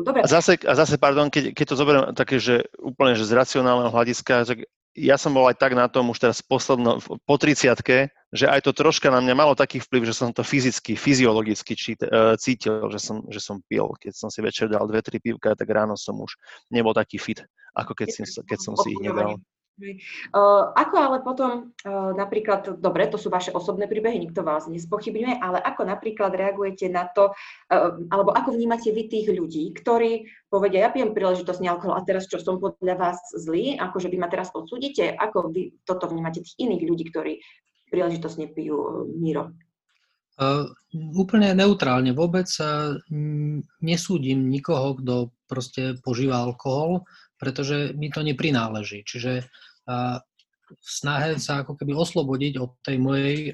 [0.03, 0.25] Dobre.
[0.25, 3.91] A zase, a zase pardon, keď, keď to zoberiem také, že úplne že z racionálneho
[3.93, 4.65] hľadiska, tak
[4.97, 8.71] ja som bol aj tak na tom už teraz posledno, po 30 že aj to
[8.77, 13.01] troška na mňa malo taký vplyv, že som to fyzicky, fyziologicky čít, uh, cítil, že
[13.01, 13.89] som, že som pil.
[13.97, 16.37] Keď som si večer dal dve, tri pivka, tak ráno som už
[16.69, 17.41] nebol taký fit,
[17.73, 19.41] ako keď, si, keď som si ich nedal.
[20.75, 21.71] Ako ale potom
[22.15, 27.07] napríklad, dobre, to sú vaše osobné príbehy, nikto vás nespochybňuje, ale ako napríklad reagujete na
[27.07, 27.31] to,
[28.11, 32.41] alebo ako vnímate vy tých ľudí, ktorí povedia, ja pijem príležitosť alkohol a teraz čo
[32.41, 36.83] som podľa vás zlý, akože vy ma teraz odsúdite, ako vy toto vnímate tých iných
[36.83, 37.33] ľudí, ktorí
[37.89, 39.55] príležitosne pijú Miro?
[40.95, 42.15] Úplne neutrálne.
[42.15, 42.95] Vôbec uh,
[43.83, 47.03] nesúdim nikoho, kto proste požíva alkohol,
[47.35, 49.03] pretože mi to neprináleží.
[49.03, 49.51] Čiže
[50.69, 53.49] v snahe sa ako keby oslobodiť od tej mojej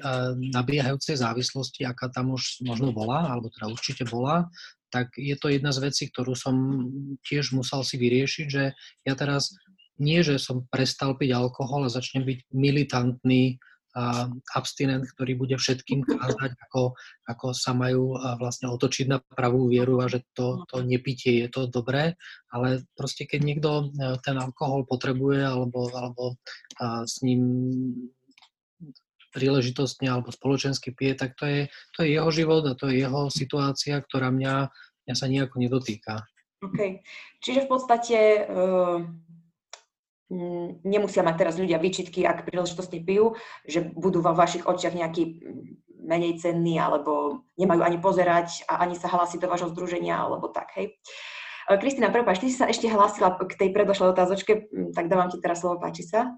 [0.52, 4.52] nabiehajúcej závislosti, aká tam už možno bola, alebo teda určite bola,
[4.92, 6.54] tak je to jedna z vecí, ktorú som
[7.24, 8.76] tiež musel si vyriešiť, že
[9.08, 9.56] ja teraz
[9.96, 13.56] nie, že som prestal piť alkohol a začnem byť militantný
[14.52, 16.92] abstinent, ktorý bude všetkým kázať, ako,
[17.24, 21.64] ako sa majú vlastne otočiť na pravú vieru a že to, to nepitie je to
[21.72, 22.12] dobré,
[22.52, 23.84] ale proste keď niekto e,
[24.20, 26.36] ten alkohol potrebuje alebo, alebo
[27.08, 27.42] s ním
[29.32, 31.60] príležitostne alebo spoločensky pije, tak to je,
[31.96, 34.72] to je jeho život a to je jeho situácia, ktorá mňa,
[35.08, 36.24] mňa sa nejako nedotýka.
[36.64, 37.04] OK.
[37.44, 39.25] Čiže v podstate uh
[40.82, 46.06] nemusia mať teraz ľudia výčitky, ak príležitostne pijú, že budú vo vašich očiach nejaký mm,
[46.06, 50.74] menej cenní, alebo nemajú ani pozerať a ani sa hlásiť do vašho združenia, alebo tak,
[50.78, 50.98] hej.
[51.66, 55.42] Kristina, prepáč, ty si sa ešte hlásila k tej predošlej otázočke, hm, tak dávam ti
[55.42, 56.34] teraz slovo, páči sa.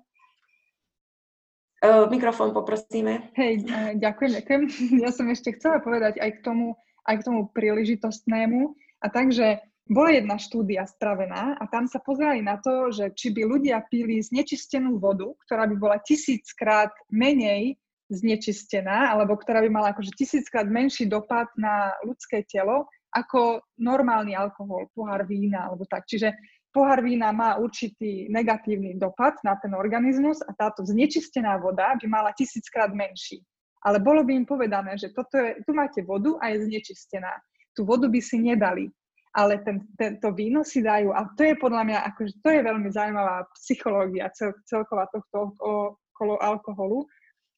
[2.11, 3.31] Mikrofón poprosíme.
[3.39, 3.71] Hej,
[4.03, 4.63] ďakujem, ďakujem.
[5.07, 6.75] Ja som ešte chcela povedať aj k tomu,
[7.07, 8.75] aj k tomu príležitostnému.
[8.99, 13.43] A takže bola jedna štúdia spravená a tam sa pozerali na to, že či by
[13.49, 17.81] ľudia pili znečistenú vodu, ktorá by bola tisíckrát menej
[18.13, 24.89] znečistená, alebo ktorá by mala akože tisíckrát menší dopad na ľudské telo, ako normálny alkohol,
[24.93, 26.05] pohár vína alebo tak.
[26.09, 26.37] Čiže
[26.73, 32.33] pohár vína má určitý negatívny dopad na ten organizmus a táto znečistená voda by mala
[32.37, 33.41] tisíckrát menší.
[33.85, 37.31] Ale bolo by im povedané, že toto je, tu máte vodu a je znečistená.
[37.73, 38.91] Tú vodu by si nedali,
[39.35, 41.13] ale ten, ten, to víno si dajú.
[41.13, 46.35] A to je podľa mňa, akože to je veľmi zaujímavá psychológia cel, celková tohto okolo
[46.41, 47.05] alkoholu.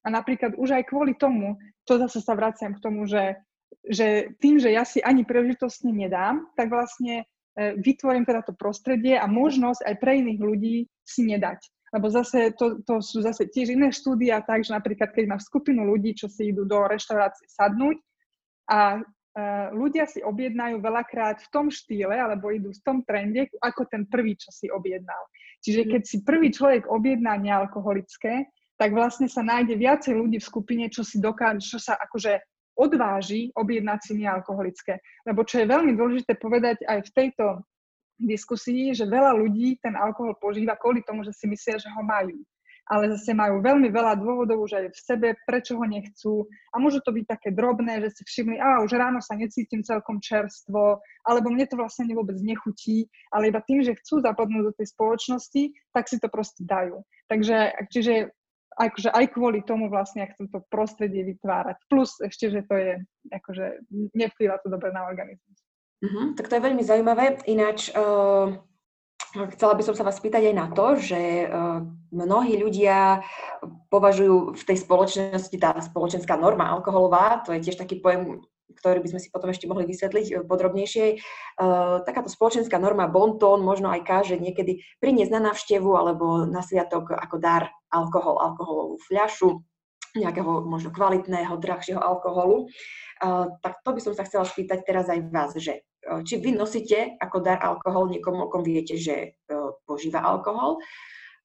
[0.05, 3.37] A napríklad už aj kvôli tomu, to zase sa vraciam k tomu, že,
[3.85, 7.29] že tým, že ja si ani príležitostne nedám, tak vlastne
[7.59, 11.59] E, vytvorím teda to prostredie a možnosť aj pre iných ľudí si nedať.
[11.91, 15.83] Lebo zase to, to sú zase tiež iné štúdia, tak, že napríklad keď máš skupinu
[15.83, 17.99] ľudí, čo si idú do reštaurácie sadnúť
[18.71, 19.03] a
[19.71, 24.35] ľudia si objednajú veľakrát v tom štýle alebo idú v tom trende, ako ten prvý,
[24.35, 25.23] čo si objednal.
[25.63, 30.85] Čiže keď si prvý človek objedná nealkoholické, tak vlastne sa nájde viacej ľudí v skupine,
[30.89, 32.41] čo si dokáže, čo sa akože
[32.81, 35.05] odváži objednať si nealkoholické.
[35.29, 37.61] Lebo čo je veľmi dôležité povedať aj v tejto
[38.17, 42.41] diskusii, že veľa ľudí ten alkohol požíva kvôli tomu, že si myslia, že ho majú.
[42.91, 46.43] Ale zase majú veľmi veľa dôvodov už aj v sebe, prečo ho nechcú.
[46.75, 50.19] A môžu to byť také drobné, že si všimli, a už ráno sa necítim celkom
[50.19, 54.91] čerstvo, alebo mne to vlastne vôbec nechutí, ale iba tým, že chcú zapadnúť do tej
[54.91, 55.63] spoločnosti,
[55.95, 57.07] tak si to proste dajú.
[57.31, 58.35] Takže, čiže
[58.75, 61.77] akože aj kvôli tomu vlastne chcem to prostredie vytvárať.
[61.87, 62.93] Plus ešte, že to je,
[63.31, 65.59] akože nevplyvá to dobre na organizmus.
[66.01, 67.45] Uh-huh, tak to je veľmi zaujímavé.
[67.45, 68.57] Ináč, uh,
[69.31, 73.23] chcela by som sa vás spýtať aj na to, že uh, mnohí ľudia
[73.89, 78.43] považujú v tej spoločnosti, tá spoločenská norma alkoholová, to je tiež taký pojem,
[78.75, 81.05] ktorý by sme si potom ešte mohli vysvetliť eh, podrobnejšie.
[81.59, 87.15] Uh, takáto spoločenská norma Bonton možno aj káže niekedy priniesť na návštevu alebo na sviatok
[87.15, 89.63] ako dar alkohol, alkoholovú fľašu,
[90.19, 92.67] nejakého možno kvalitného, drahšieho alkoholu.
[93.63, 95.87] Tak to by som sa chcela spýtať teraz aj vás, že
[96.27, 99.39] či vy nosíte ako dar alkohol niekomu, o kom viete, že
[99.87, 100.83] požíva alkohol,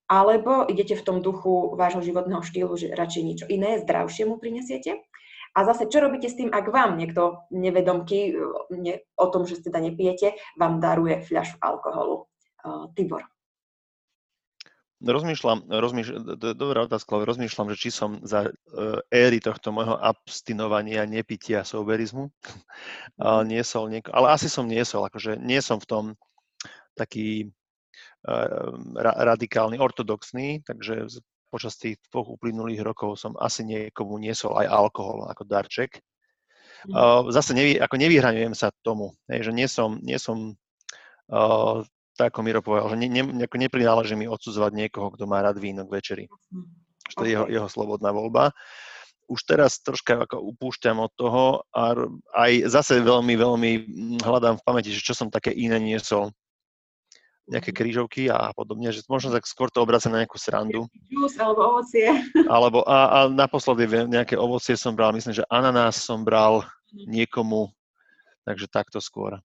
[0.05, 5.01] alebo idete v tom duchu vášho životného štýlu, že radšej niečo iné, zdravšie mu prinesiete.
[5.55, 8.35] A zase, čo robíte s tým, ak vám niekto nevedomky
[8.75, 12.27] ne, o tom, že teda nepijete, vám daruje fľašu alkoholu?
[12.65, 13.23] Uh, Tibor.
[15.03, 21.03] Rozmýšľam, rozmýšľam, dobrá otázka, ale rozmýšľam, že či som za uh, éry tohto môjho abstinovania,
[21.03, 22.31] nepitia, soberizmu,
[23.19, 26.03] ale nieko, ale asi som niesol, akože nie som v tom
[26.95, 27.51] taký
[28.23, 28.71] uh,
[29.19, 31.11] radikálny, ortodoxný, takže
[31.51, 36.03] počas tých dvoch uplynulých rokov som asi niekomu niesol aj alkohol ako darček.
[36.85, 37.31] Mm.
[37.31, 40.59] Zase nevy, ako nevyhraňujem sa tomu, že nie som, nie som
[42.15, 45.83] tak ako Miro povedal, že ne, ne, neprináleží mi odsudzovať niekoho, kto má rád víno
[45.83, 46.25] k večeri.
[46.49, 46.67] Mm.
[47.11, 48.55] Že to je jeho, jeho slobodná voľba.
[49.25, 51.97] Už teraz troška ako upúšťam od toho a
[52.37, 53.71] aj zase veľmi, veľmi
[54.21, 56.31] hľadám v pamäti, že čo som také iné niesol
[57.45, 57.77] nejaké mhm.
[57.77, 60.89] krížovky a podobne, že možno tak skôr to obracem na nejakú srandu.
[61.05, 62.09] Džús alebo ovocie.
[62.53, 67.05] Alebo a, a naposledy nejaké ovocie som bral, myslím, že ananás som bral mhm.
[67.05, 67.69] niekomu,
[68.45, 69.37] takže takto skôr.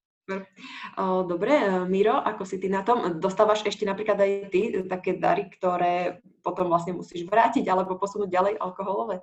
[1.26, 3.18] Dobre, e, Miro, ako si ty na tom?
[3.18, 8.54] Dostávaš ešte napríklad aj ty také dary, ktoré potom vlastne musíš vrátiť alebo posunúť ďalej
[8.56, 9.20] alkoholové?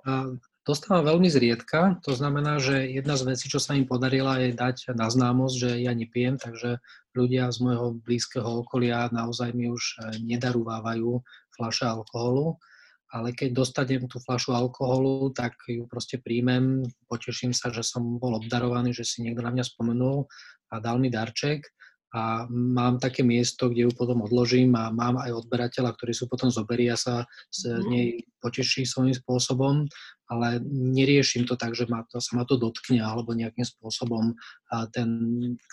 [0.68, 4.92] Dostávam veľmi zriedka, to znamená, že jedna z vecí, čo sa im podarila, je dať
[4.92, 6.84] na známosť, že ja nepijem, takže
[7.16, 11.24] ľudia z môjho blízkeho okolia naozaj mi už e, nedarúvávajú
[11.56, 12.60] fľaše alkoholu,
[13.08, 18.36] ale keď dostanem tú fľašu alkoholu, tak ju proste príjmem, poteším sa, že som bol
[18.36, 20.28] obdarovaný, že si niekto na mňa spomenul
[20.72, 21.64] a dal mi darček
[22.08, 26.48] a mám také miesto, kde ju potom odložím a mám aj odberateľa, ktorí sú potom
[26.48, 27.84] zoberia sa z mhm.
[27.84, 28.08] nej
[28.40, 29.84] poteší svojím spôsobom,
[30.32, 34.32] ale neriešim to tak, že ma to, sa ma to dotkne alebo nejakým spôsobom
[34.72, 35.08] a ten,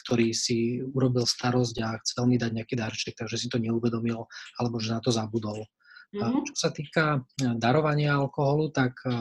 [0.04, 4.28] ktorý si urobil starosť a chcel mi dať nejaký darček, takže si to neuvedomil
[4.60, 5.64] alebo že na to zabudol.
[6.14, 6.46] Mm-hmm.
[6.52, 9.12] Čo sa týka e, darovania alkoholu, tak e,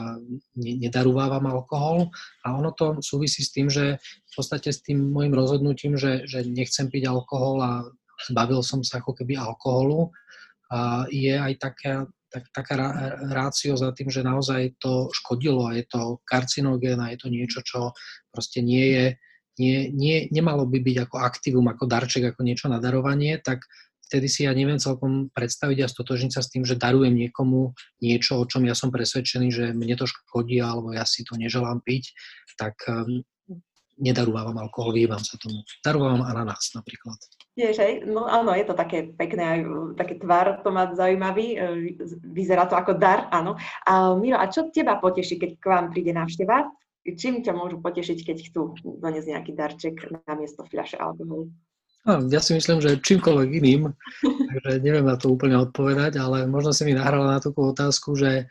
[0.55, 2.11] nedarúvávam alkohol.
[2.45, 6.45] A ono to súvisí s tým, že v podstate s tým môjim rozhodnutím, že, že
[6.45, 7.71] nechcem piť alkohol a
[8.29, 10.13] zbavil som sa ako keby alkoholu,
[10.65, 12.75] a je aj taká, tak, taká
[13.29, 15.69] rácio za tým, že naozaj to škodilo.
[15.69, 17.93] A je to karcinogén a je to niečo, čo
[18.33, 19.05] proste nie je
[19.55, 23.63] nie, nie, nemalo by byť ako aktívum, ako darček, ako niečo na darovanie, tak
[24.07, 28.37] vtedy si ja neviem celkom predstaviť a stotožniť sa s tým, že darujem niekomu niečo,
[28.37, 32.13] o čom ja som presvedčený, že mne to škodí alebo ja si to neželám piť,
[32.55, 33.25] tak um,
[33.99, 35.63] nedarúvam alkohol, vyhýbam sa tomu.
[35.79, 37.15] Darúvam ananás napríklad.
[37.55, 37.93] Vieš, hej?
[38.03, 39.59] No áno, je to také pekné, aj
[39.95, 41.57] taký tvar to má zaujímavý, e,
[42.35, 43.55] vyzerá to ako dar, áno.
[43.87, 46.67] A Miro, a čo teba poteší, keď k vám príde návšteva?
[47.05, 51.53] Čím ťa môžu potešiť, keď chcú doniesť nejaký darček na miesto fľaše alkoholu?
[52.05, 53.89] Ja si myslím, že čímkoľvek iným,
[54.53, 58.45] takže neviem na to úplne odpovedať, ale možno si mi nahrala na takú otázku, že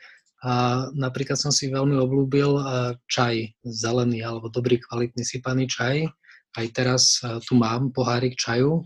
[0.44, 2.60] a napríklad som si veľmi oblúbil
[3.08, 6.04] čaj zelený alebo dobrý kvalitný sypaný čaj.
[6.54, 8.84] Aj teraz tu mám pohárik čaju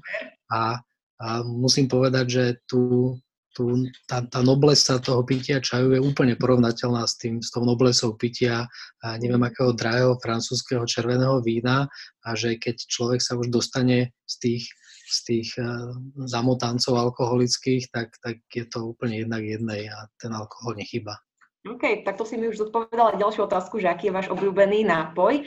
[0.54, 0.78] a,
[1.18, 3.12] a musím povedať, že tu
[3.58, 8.14] tu, tá, tá noblesa toho pitia čaju je úplne porovnateľná s, tým, s tou noblesou
[8.14, 8.70] pitia
[9.02, 11.90] a neviem akého drahého francúzského červeného vína
[12.22, 14.64] a že keď človek sa už dostane z tých,
[15.10, 15.90] z tých uh,
[16.30, 21.18] zamotancov alkoholických, tak, tak je to úplne jednak jednej a ten alkohol nechyba.
[21.66, 25.42] OK, tak to si mi už zodpovedala ďalšiu otázku, že aký je váš obľúbený nápoj.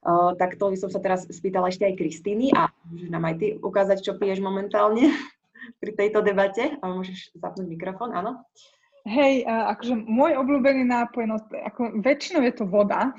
[0.00, 3.34] Uh, tak to by som sa teraz spýtala ešte aj Kristýny a môžeš nám aj
[3.36, 5.12] ty ukázať, čo piješ momentálne
[5.78, 6.76] pri tejto debate.
[6.80, 8.44] A môžeš zapnúť mikrofón, áno?
[9.08, 13.16] Hej, akože môj obľúbený nápoj, no ako väčšinou je to voda.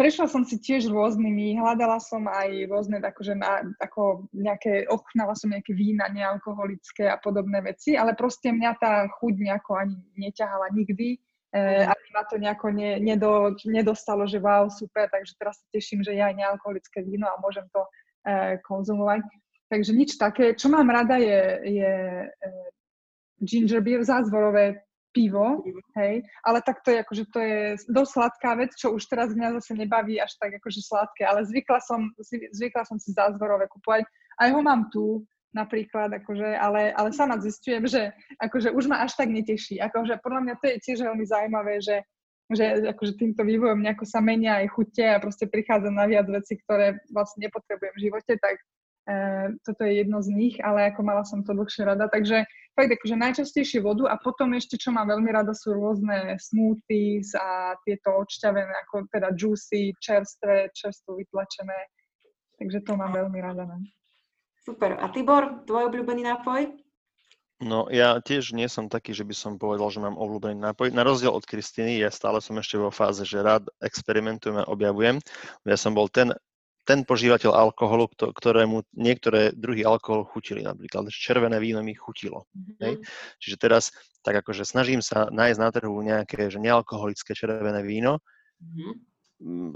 [0.00, 5.52] Prešla som si tiež rôznymi, hľadala som aj rôzne, akože na, ako nejaké, ochutnala som
[5.52, 11.20] nejaké vína nealkoholické a podobné veci, ale proste mňa tá chuť nejako ani neťahala nikdy.
[11.52, 11.94] E, mhm.
[11.94, 16.16] ani ma to nejako ne, nedo, nedostalo, že wow, super, takže teraz sa teším, že
[16.16, 17.84] je aj nealkoholické víno a môžem to
[18.24, 19.20] e, konzumovať.
[19.68, 20.56] Takže nič také.
[20.56, 21.92] Čo mám rada je, je
[22.24, 22.68] uh,
[23.44, 25.64] ginger beer, zázvorové pivo,
[25.96, 29.56] hej, ale tak to je akože to je dosť sladká vec, čo už teraz mňa
[29.58, 32.12] zase nebaví až tak akože sladké, ale zvykla som,
[32.52, 34.04] zvykla som si zázvorové kupovať.
[34.38, 35.24] Aj ho mám tu,
[35.56, 39.80] napríklad, akože, ale, ale sama zistujem, že akože už ma až tak neteší.
[39.80, 42.04] Akože podľa mňa to je tiež veľmi zaujímavé, že,
[42.52, 46.60] že akože týmto vývojom nejako sa menia aj chute a proste prichádza na viac veci,
[46.60, 48.77] ktoré vlastne nepotrebujem v živote, tak E,
[49.64, 52.44] toto je jedno z nich, ale ako mala som to dlhšie rada, takže
[52.76, 57.74] fakt akože najčastejšie vodu a potom ešte, čo mám veľmi rada, sú rôzne smoothies a
[57.88, 61.78] tieto odšťavené, ako teda juicy, čerstvé, čerstvo vytlačené,
[62.60, 63.64] takže to mám veľmi rada.
[63.64, 63.80] Ne?
[63.80, 63.86] No.
[64.68, 65.00] Super.
[65.00, 66.68] A Tibor, tvoj obľúbený nápoj?
[67.58, 70.94] No ja tiež nie som taký, že by som povedal, že mám obľúbený nápoj.
[70.94, 75.18] Na rozdiel od Kristiny, ja stále som ešte vo fáze, že rád experimentujem a objavujem.
[75.66, 76.30] Ja som bol ten
[76.88, 80.64] ten požívateľ alkoholu, ktorému niektoré druhy alkoholu chutili.
[80.64, 82.48] Napríklad červené víno mi chutilo.
[82.56, 82.76] Mm-hmm.
[82.80, 82.94] Hej?
[83.44, 83.92] Čiže teraz
[84.24, 88.24] tak akože snažím sa nájsť na trhu nejaké že nealkoholické červené víno.
[88.64, 88.92] Mm-hmm.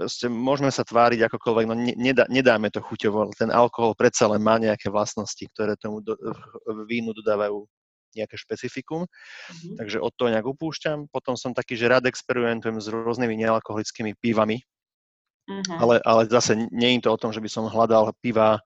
[0.01, 3.31] Proste môžeme sa tváriť akokoľvek, no nedá, nedáme to chuťovo.
[3.37, 6.17] Ten alkohol predsa len má nejaké vlastnosti, ktoré tomu do,
[6.89, 7.63] vínu dodávajú
[8.17, 9.77] nejaké špecifikum, mm-hmm.
[9.77, 11.13] takže od toho nejak upúšťam.
[11.13, 14.65] Potom som taký, že rád experimentujem s rôznymi nealkoholickými pívami,
[15.43, 15.77] Uh-huh.
[15.79, 18.63] Ale, ale zase nie je to o tom, že by som hľadal piva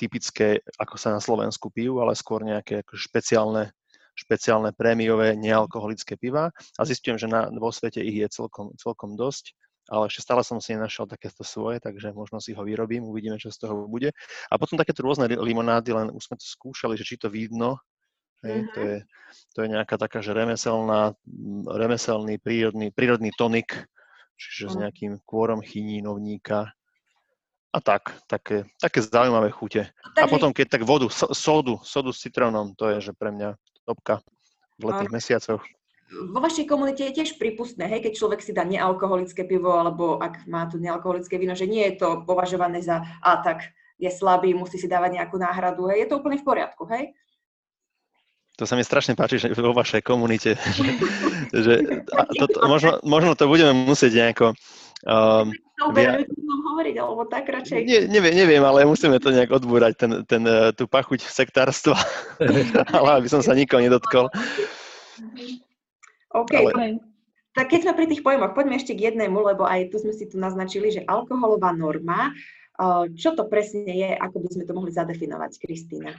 [0.00, 3.70] typické, ako sa na Slovensku pijú, ale skôr nejaké ako špeciálne,
[4.16, 6.50] špeciálne prémiové nealkoholické piva.
[6.80, 9.54] A zistujem, že na, vo svete ich je celkom, celkom dosť,
[9.92, 13.52] ale ešte stále som si nenašiel takéto svoje, takže možno si ho vyrobím, uvidíme, čo
[13.52, 14.16] z toho bude.
[14.48, 17.76] A potom takéto rôzne limonády, len už sme to skúšali, že či to vidno,
[18.44, 18.96] Hej, to, je,
[19.56, 21.16] to je nejaká taká, že remeselná,
[21.64, 23.88] remeselný prírodný, prírodný tonik,
[24.38, 26.74] čiže s nejakým kôrom chinínovníka
[27.74, 29.90] a tak, také, také zaujímavé chute.
[30.14, 34.22] A potom, keď tak vodu, sodu, sodu s citrónom, to je, že pre mňa topka
[34.78, 35.62] v letných mesiacoch.
[36.14, 40.46] Vo vašej komunite je tiež prípustné, hej, keď človek si dá nealkoholické pivo, alebo ak
[40.46, 44.78] má tu nealkoholické víno, že nie je to považované za, a tak je slabý, musí
[44.78, 47.10] si dávať nejakú náhradu, hej, je to úplne v poriadku, hej?
[48.54, 50.54] To sa mi strašne páči že vo vašej komunite.
[51.50, 51.74] že, že
[52.38, 54.46] to, to, možno, možno to budeme musieť nejako...
[55.04, 55.50] Um,
[55.90, 56.22] via...
[56.74, 57.82] hovoriť, alebo tak radšej.
[57.82, 61.98] Nie, neviem, neviem, ale musíme to nejak odbúrať, ten, ten, eh, tú pachuť sektárstva,
[62.96, 64.30] ale aby som sa nikoho nedotkol.
[66.34, 66.98] OK, ale...
[67.54, 70.26] tak keď sme pri tých pojmoch, poďme ešte k jednému, lebo aj tu sme si
[70.26, 72.34] tu naznačili, že alkoholová norma,
[72.78, 76.14] eh, čo to presne je, ako by sme to mohli zadefinovať, Kristýna?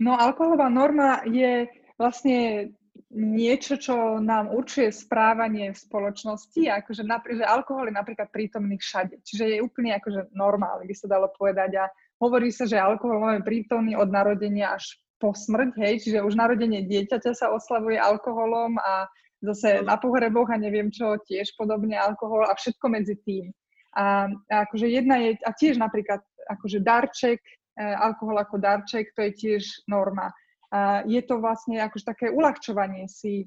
[0.00, 2.70] No alkoholová norma je vlastne
[3.14, 9.22] niečo, čo nám určuje správanie v spoločnosti, akože napríklad, že alkohol je napríklad prítomný všade,
[9.22, 11.78] čiže je úplne akože normálny, by sa dalo povedať.
[11.78, 11.84] A
[12.18, 16.82] hovorí sa, že alkohol máme prítomný od narodenia až po smrť, hej, čiže už narodenie
[16.90, 19.06] dieťaťa sa oslavuje alkoholom a
[19.46, 23.54] zase na pohreboch a neviem čo, tiež podobne alkohol a všetko medzi tým.
[23.94, 26.18] A, a akože jedna je, a tiež napríklad
[26.50, 27.38] akože darček,
[27.82, 30.30] alkohol ako darček, to je tiež norma.
[30.74, 33.46] A je to vlastne akože také uľahčovanie si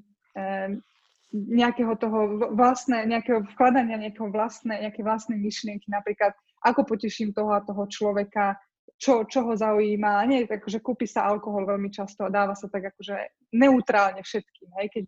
[1.32, 6.32] nejakého toho vlastné, nejakého vkladania nejakého vlastné, nejaké vlastné myšlienky, napríklad
[6.64, 8.56] ako poteším toho a toho človeka,
[8.96, 10.24] čo, čo ho zaujíma.
[10.24, 13.14] Nie, akože kúpi sa alkohol veľmi často a dáva sa tak akože
[13.52, 14.68] neutrálne všetkým.
[14.80, 14.86] Hej?
[14.88, 15.04] Keď,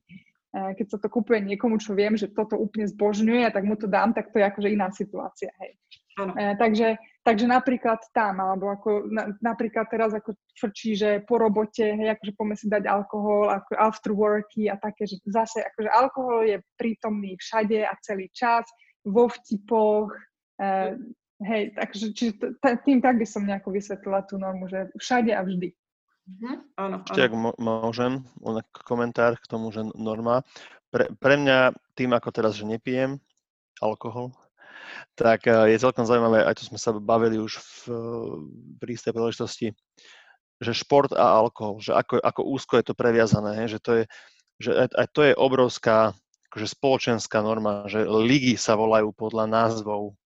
[0.50, 3.86] Eh, keď sa to kúpuje niekomu, čo viem, že toto úplne zbožňuje, tak mu to
[3.86, 5.78] dám, tak to je akože iná situácia, hej.
[6.18, 11.84] E, takže, takže napríklad tam, alebo ako na, napríklad teraz ako frčí, že po robote,
[11.84, 16.48] hej, akože poďme si dať alkohol, ako after worky a také, že zase akože alkohol
[16.48, 18.64] je prítomný všade a celý čas,
[19.04, 20.12] vo vtipoch,
[20.60, 20.96] e,
[21.44, 22.06] hej, takže
[22.36, 25.72] t- tým tak by som nejako vysvetlila tú normu, že všade a vždy.
[26.30, 26.56] Uh-huh.
[26.76, 30.46] Áno, Ešte, ak môžem, len komentár k tomu, že norma.
[30.90, 33.18] Pre, pre mňa, tým ako teraz, že nepijem
[33.80, 34.36] alkohol,
[35.14, 37.72] tak eh, je celkom zaujímavé, aj tu sme sa bavili už v,
[38.78, 39.66] pri istej príležitosti,
[40.60, 44.04] že šport a alkohol, že ako, ako úzko je to previazané, že to je,
[44.60, 46.12] že aj, aj to je obrovská
[46.52, 50.18] akože spoločenská norma, že ligy sa volajú podľa názvov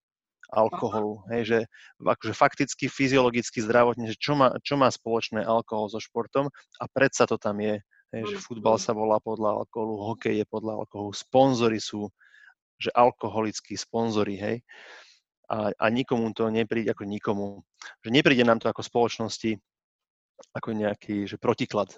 [0.48, 1.26] alkoholu.
[1.34, 1.58] Hej, že
[2.00, 6.48] akože fakticky, fyziologicky, zdravotne, že čo má, čo má spoločné alkohol so športom
[6.80, 7.82] a predsa to tam je.
[8.14, 12.06] Hej, že futbal sa volá podľa alkoholu, hokej je podľa alkoholu, sponzory sú,
[12.78, 14.56] že alkoholickí sponzory, hej.
[15.50, 17.46] A, a nikomu to nepríde ako nikomu.
[18.00, 19.60] Že nepríde nám to ako spoločnosti
[20.56, 21.94] ako nejaký že protiklad.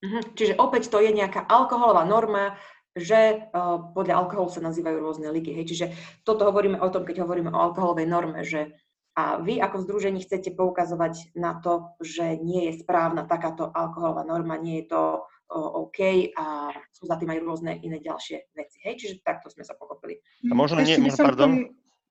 [0.00, 0.36] Mhm.
[0.36, 2.56] Čiže opäť to je nejaká alkoholová norma,
[2.96, 5.54] že uh, podľa alkoholu sa nazývajú rôzne ligy.
[5.54, 5.66] Hej.
[5.74, 5.86] Čiže
[6.26, 8.74] toto hovoríme o tom, keď hovoríme o alkoholovej norme, že
[9.18, 14.56] a vy ako združení chcete poukazovať na to, že nie je správna takáto alkoholová norma,
[14.56, 15.02] nie je to
[15.50, 18.78] OK a sú za tým aj rôzne iné ďalšie veci.
[18.86, 20.22] Hej, čiže takto sme sa pochopili.
[20.46, 21.50] A možno nie, možno, pardon,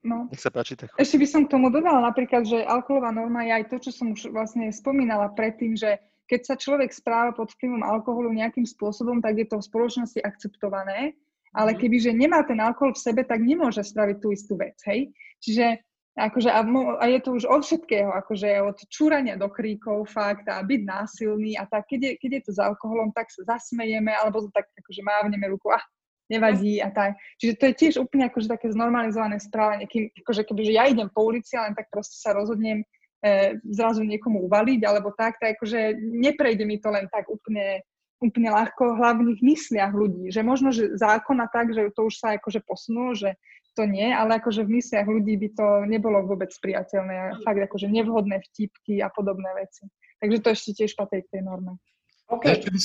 [0.04, 0.76] no, nech sa páči.
[0.76, 0.92] Tak.
[1.00, 4.12] Ešte by som k tomu dodala napríklad, že alkoholová norma je aj to, čo som
[4.12, 9.40] už vlastne spomínala predtým, že keď sa človek správa pod vplyvom alkoholu nejakým spôsobom, tak
[9.40, 11.18] je to v spoločnosti akceptované,
[11.56, 11.80] ale mhm.
[11.82, 15.10] kebyže nemá ten alkohol v sebe, tak nemôže spraviť tú istú vec, hej?
[15.42, 15.89] Čiže
[16.20, 16.62] akože, a,
[17.00, 21.56] a je to už od všetkého, akože od čúrania do kríkov fakt a byť násilný
[21.56, 25.02] a tak, keď je, keď je to s alkoholom, tak sa zasmejeme alebo tak akože
[25.02, 25.84] mávneme ruku, ah,
[26.30, 27.18] nevadí a tak.
[27.42, 31.26] Čiže to je tiež úplne akože také znormalizované správanie, kým, akože kebyže ja idem po
[31.26, 32.86] ulici, len tak proste sa rozhodnem
[33.26, 37.82] e, zrazu niekomu uvaliť alebo tak, tak akože neprejde mi to len tak úplne,
[38.22, 40.30] úplne ľahko v hlavných mysliach ľudí.
[40.30, 43.34] Že možno, že zákon a tak, že to už sa akože posunulo, že
[43.80, 47.40] to nie, ale akože v mysliach ľudí by to nebolo vôbec priateľné.
[47.48, 49.88] Fakt akože nevhodné vtipky a podobné veci.
[50.20, 51.80] Takže to ešte tiež patrí k tej norme.
[52.28, 52.60] Okay.
[52.60, 52.80] Ešte by,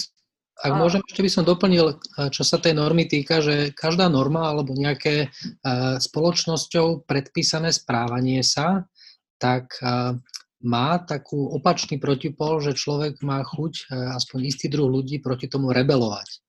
[0.62, 0.78] ak a...
[0.78, 1.98] môžem, ešte by som doplnil,
[2.30, 8.86] čo sa tej normy týka, že každá norma alebo nejaké uh, spoločnosťou predpísané správanie sa
[9.44, 9.76] tak
[10.64, 16.43] má takú opačný protipol, že človek má chuť aspoň istý druh ľudí proti tomu rebelovať.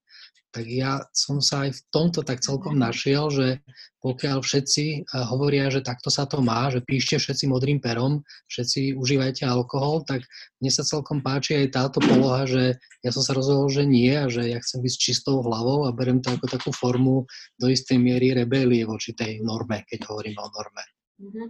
[0.56, 3.60] Tak ja som sa aj v tomto tak celkom našiel, že
[4.00, 9.44] pokiaľ všetci hovoria, že takto sa to má, že píšte všetci modrým perom, všetci užívajte
[9.44, 10.24] alkohol, tak
[10.64, 14.32] mne sa celkom páči aj táto poloha, že ja som sa rozhodol, že nie a
[14.32, 17.28] že ja chcem byť s čistou hlavou a berem to ako takú formu
[17.60, 20.84] do istej miery rebelie voči tej norme, keď hovorím o norme.
[21.20, 21.48] Mm-hmm.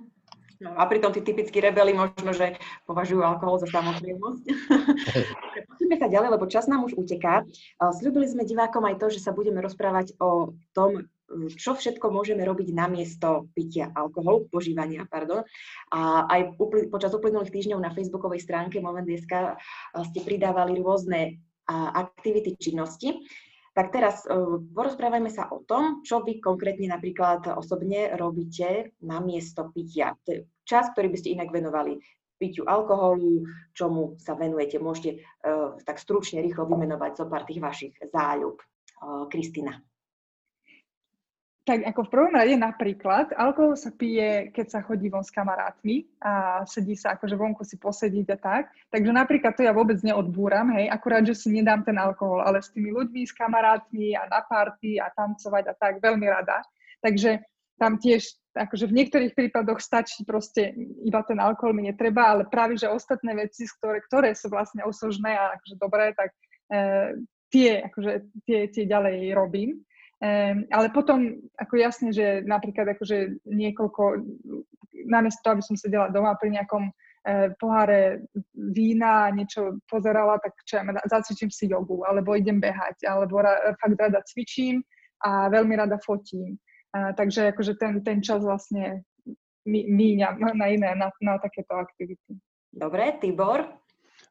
[0.65, 2.57] No a pritom tí typickí rebeli možno, že
[2.89, 4.43] považujú alkohol za samozrejmosť.
[5.69, 7.45] Poďme sa ďalej, lebo čas nám už uteká.
[7.77, 11.05] Sľubili sme divákom aj to, že sa budeme rozprávať o tom,
[11.53, 15.45] čo všetko môžeme robiť namiesto pitia alkoholu, požívania, pardon.
[15.93, 16.57] A aj
[16.89, 19.57] počas uplynulých týždňov na facebookovej stránke Moment.sk
[20.09, 21.37] ste pridávali rôzne
[21.69, 23.25] aktivity, činnosti.
[23.75, 29.67] Tak teraz uh, porozprávajme sa o tom, čo vy konkrétne napríklad osobne robíte na miesto
[29.75, 30.15] pitia.
[30.63, 31.99] Čas, ktorý by ste inak venovali
[32.39, 33.43] piťu alkoholu,
[33.75, 34.79] čomu sa venujete.
[34.79, 38.63] Môžete uh, tak stručne, rýchlo vymenovať zo pár tých vašich záľub.
[39.03, 39.75] Uh, Kristina
[41.65, 46.05] tak ako v prvom rade napríklad, alkohol sa pije, keď sa chodí von s kamarátmi
[46.21, 48.63] a sedí sa akože vonku si posediť a tak.
[48.93, 52.69] Takže napríklad to ja vôbec neodbúram, hej, akurát, že si nedám ten alkohol, ale s
[52.69, 56.61] tými ľuďmi, s kamarátmi a na party a tancovať a tak veľmi rada.
[57.01, 57.41] Takže
[57.81, 60.69] tam tiež, akože v niektorých prípadoch stačí proste
[61.01, 65.33] iba ten alkohol mi netreba, ale práve, že ostatné veci, ktoré, ktoré sú vlastne osožné
[65.33, 66.29] a akože dobré, tak
[66.69, 66.77] e,
[67.49, 68.11] tie, akože,
[68.45, 69.81] tie, tie ďalej robím.
[70.15, 74.23] Um, ale potom, ako jasne, že napríklad akože niekoľko,
[75.11, 78.23] namiesto aby som sedela doma pri nejakom uh, poháre
[78.55, 83.75] vína a niečo pozerala, tak čo ja zacvičím si jogu, alebo idem behať, alebo ra,
[83.75, 84.79] fakt rada cvičím
[85.19, 86.55] a veľmi rada fotím.
[86.95, 89.03] Uh, takže akože ten, ten čas vlastne
[89.67, 92.39] míňam na iné, na, na takéto aktivity.
[92.71, 93.65] Dobre, Tibor?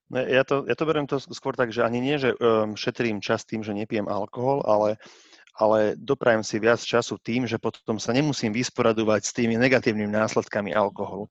[0.08, 3.18] No, ja, to, ja to beriem to skôr tak, že ani nie, že um, šetrím
[3.18, 5.00] čas tým, že nepijem alkohol, ale,
[5.54, 10.74] ale doprajem si viac času tým, že potom sa nemusím vysporadovať s tými negatívnymi následkami
[10.74, 11.30] alkoholu.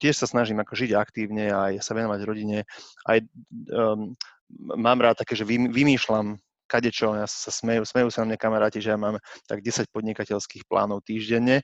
[0.00, 2.64] Tiež sa snažím ako žiť aktívne aj sa venovať rodine.
[3.04, 4.16] Aj um,
[4.56, 8.96] mám rád také, že vymýšľam kadečo, ja sa smejú, smejú sa na mňa kamaráti, že
[8.96, 11.60] ja mám tak 10 podnikateľských plánov týždenne,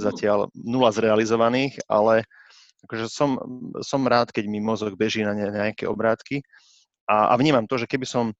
[0.00, 2.24] zatiaľ nula zrealizovaných, ale
[2.88, 3.36] akože som,
[3.84, 6.40] som rád, keď mi mozog beží na nejaké obrátky
[7.04, 8.32] a, a vnímam to, že keby som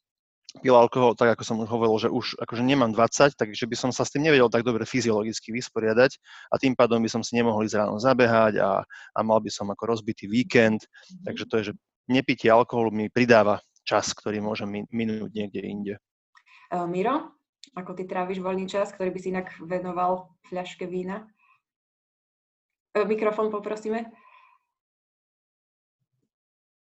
[0.64, 3.90] pil alkohol, tak ako som už hovoril, že už akože nemám 20, takže by som
[3.92, 6.16] sa s tým nevedel tak dobre fyziologicky vysporiadať
[6.49, 9.68] a tým pádom by som si nemohol ísť ráno zabehať a, a mal by som
[9.68, 10.88] ako rozbitý víkend,
[11.28, 11.72] takže to je, že
[12.09, 15.94] nepitie alkoholu mi pridáva čas, ktorý môžem minúť niekde inde.
[16.88, 17.36] Miro,
[17.76, 21.28] ako ty tráviš voľný čas, ktorý by si inak venoval fľaške vína?
[22.96, 24.09] Mikrofón poprosíme.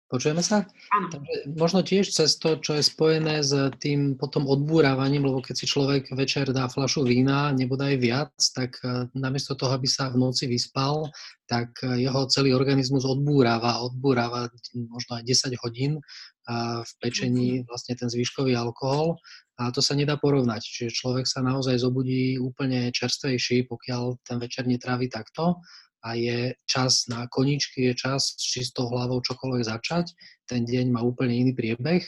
[0.06, 0.62] Počujeme sa?
[0.94, 1.10] Áno.
[1.10, 3.50] Takže možno tiež cez to, čo je spojené s
[3.82, 9.10] tým potom odbúravaním, lebo keď si človek večer dá fľašu vína, aj viac, tak e,
[9.18, 11.10] namiesto toho, aby sa v noci vyspal,
[11.50, 14.46] tak e, jeho celý organizmus odbúrava, odbúrava
[14.78, 15.98] možno aj 10 hodín
[16.86, 17.62] v pečení mhm.
[17.66, 19.18] vlastne ten zvýškový alkohol
[19.58, 20.62] a to sa nedá porovnať.
[20.62, 25.66] Čiže človek sa naozaj zobudí úplne čerstvejší, pokiaľ ten večer netrávi takto
[26.04, 30.12] a je čas na koničky, je čas s čistou hlavou čokoľvek začať.
[30.48, 32.04] Ten deň má úplne iný priebeh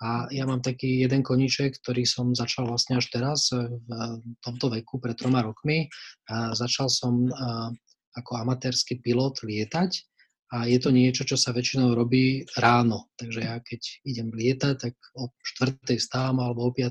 [0.00, 4.96] a ja mám taký jeden koniček, ktorý som začal vlastne až teraz v tomto veku,
[4.96, 5.90] pred troma rokmi.
[6.30, 7.28] A začal som
[8.16, 9.90] ako amatérsky pilot lietať
[10.50, 13.06] a je to niečo, čo sa väčšinou robí ráno.
[13.14, 15.30] Takže ja keď idem lietať, tak o
[15.62, 15.78] 4.
[15.94, 16.90] stávam alebo o 5.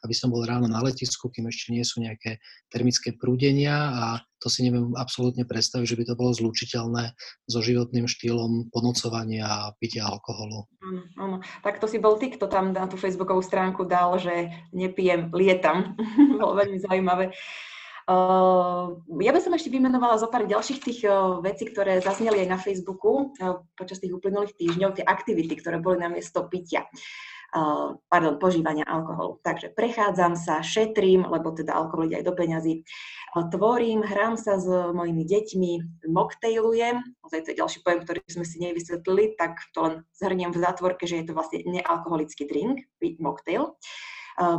[0.00, 2.40] aby som bol ráno na letisku, kým ešte nie sú nejaké
[2.72, 4.04] termické prúdenia a
[4.40, 7.12] to si neviem absolútne predstaviť, že by to bolo zlučiteľné
[7.48, 10.64] so životným štýlom ponocovania a pitia alkoholu.
[10.80, 11.36] Áno, áno.
[11.60, 15.96] Tak to si bol ty, kto tam na tú facebookovú stránku dal, že nepijem, lietam.
[16.40, 17.32] bolo veľmi zaujímavé.
[18.06, 22.48] Uh, ja by som ešte vymenovala zo pár ďalších tých uh, vecí, ktoré zazneli aj
[22.54, 26.86] na Facebooku uh, počas tých uplynulých týždňov, tie aktivity, ktoré boli na miesto pitia.
[28.10, 29.40] Pardon, požívania alkoholu.
[29.40, 32.84] Takže prechádzam sa, šetrím, lebo teda alkohol ide aj do peňazí,
[33.48, 38.60] tvorím, hrám sa s mojimi deťmi, moktejlujem, ozaj to je ďalší pojem, ktorý sme si
[38.60, 42.84] nevysvetlili, tak to len zhrniem v zátvorke, že je to vlastne nealkoholický drink,
[43.22, 43.72] mocktail.
[43.72, 44.15] Uh,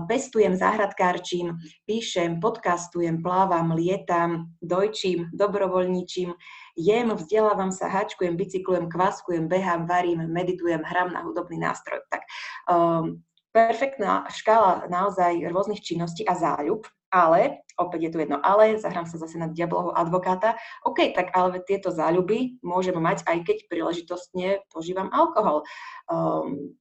[0.10, 6.34] pestujem, záhradkárčím, píšem, podcastujem, plávam, lietam, dojčím, dobrovoľníčim,
[6.78, 12.02] jem, vzdelávam sa, hačkujem, bicyklujem, kvaskujem, behám, varím, meditujem, hram na hudobný nástroj.
[12.10, 12.22] Tak
[12.70, 13.22] um,
[13.54, 19.16] perfektná škála naozaj rôznych činností a záľub, ale, opäť je tu jedno ale, zahrám sa
[19.16, 25.08] zase na diabloho advokáta, OK, tak ale tieto záľuby môžem mať, aj keď príležitostne požívam
[25.14, 25.64] alkohol.
[26.12, 26.76] Um,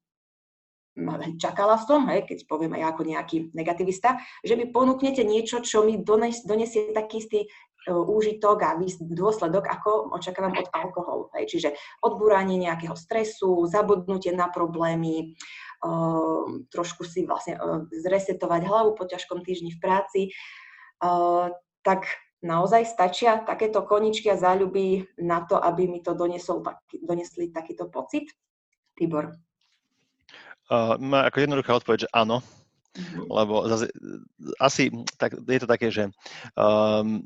[1.36, 6.00] čakala som, hej, keď poviem aj ako nejaký negativista, že mi ponúknete niečo, čo mi
[6.00, 11.24] dones, donesie taký istý uh, úžitok a dôsledok, ako očakávam od alkoholu.
[11.36, 11.52] Hej.
[11.52, 11.68] Čiže
[12.00, 15.36] odbúranie nejakého stresu, zabudnutie na problémy,
[15.84, 20.22] uh, trošku si vlastne uh, zresetovať hlavu po ťažkom týždni v práci,
[21.84, 22.08] tak
[22.40, 26.64] naozaj stačia takéto koničky a záľuby na to, aby mi to donesol,
[27.04, 28.32] donesli takýto pocit?
[28.96, 29.36] Tibor.
[30.66, 33.30] Uh, má ako jednoduchá odpoveď, že áno, mm-hmm.
[33.30, 33.86] lebo zase,
[34.58, 36.10] asi tak, je to také, že
[36.58, 37.22] um,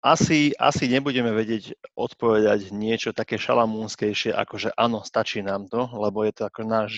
[0.00, 6.22] asi, asi nebudeme vedieť odpovedať niečo také šalamúnskejšie, ako že áno, stačí nám to, lebo
[6.22, 6.92] je to ako náš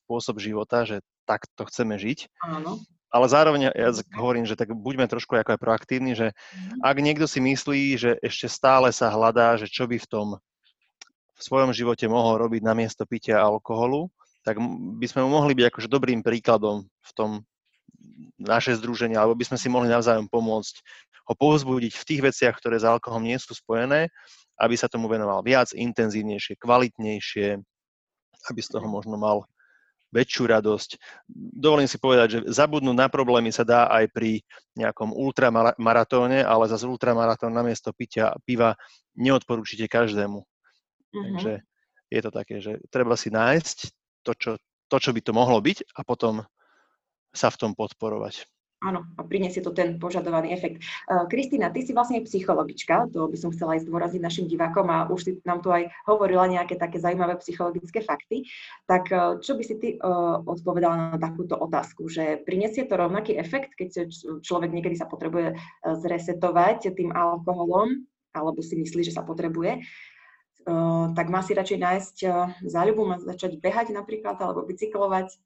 [0.00, 2.32] spôsob života, že takto chceme žiť.
[2.48, 2.80] Áno.
[3.10, 6.80] Ale zároveň ja hovorím, že tak buďme trošku ako aj proaktívni, že mm-hmm.
[6.82, 10.28] ak niekto si myslí, že ešte stále sa hľadá, že čo by v tom
[11.40, 14.12] v svojom živote mohol robiť namiesto pitia alkoholu,
[14.44, 14.56] tak
[14.96, 17.30] by sme mu mohli byť akože dobrým príkladom v tom
[18.40, 20.74] naše združenie, alebo by sme si mohli navzájom pomôcť
[21.28, 24.08] ho povzbudiť v tých veciach, ktoré s alkoholom nie sú spojené,
[24.56, 27.60] aby sa tomu venoval viac, intenzívnejšie, kvalitnejšie,
[28.48, 29.44] aby z toho možno mal
[30.10, 30.90] väčšiu radosť.
[31.30, 34.42] Dovolím si povedať, že zabudnúť na problémy sa dá aj pri
[34.74, 38.74] nejakom ultramaratóne, ale zase ultramaratón namiesto pitia piva
[39.14, 40.42] neodporúčite každému.
[40.42, 41.22] Mm-hmm.
[41.22, 41.52] Takže
[42.10, 44.50] je to také, že treba si nájsť to čo,
[44.90, 46.44] to, čo by to mohlo byť a potom
[47.30, 48.44] sa v tom podporovať.
[48.80, 50.80] Áno, a priniesie to ten požadovaný efekt.
[51.28, 55.20] Kristýna, ty si vlastne psychologička, to by som chcela aj zdôraziť našim divákom a už
[55.20, 58.48] si nám tu aj hovorila nejaké také zaujímavé psychologické fakty.
[58.88, 59.12] Tak
[59.44, 59.88] čo by si ty
[60.48, 64.08] odpovedala na takúto otázku, že priniesie to rovnaký efekt, keď
[64.40, 69.84] človek niekedy sa potrebuje zresetovať tým alkoholom, alebo si myslí, že sa potrebuje,
[71.16, 72.16] tak má si radšej nájsť
[72.68, 75.36] záľubu, má začať behať napríklad, alebo bicyklovať.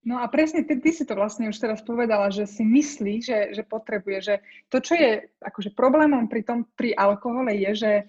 [0.00, 3.38] No a presne ty, ty si to vlastne už teraz povedala, že si myslí, že,
[3.52, 4.34] že potrebuje, že
[4.72, 8.04] to, čo je akože problémom pri tom, pri alkohole je, že e,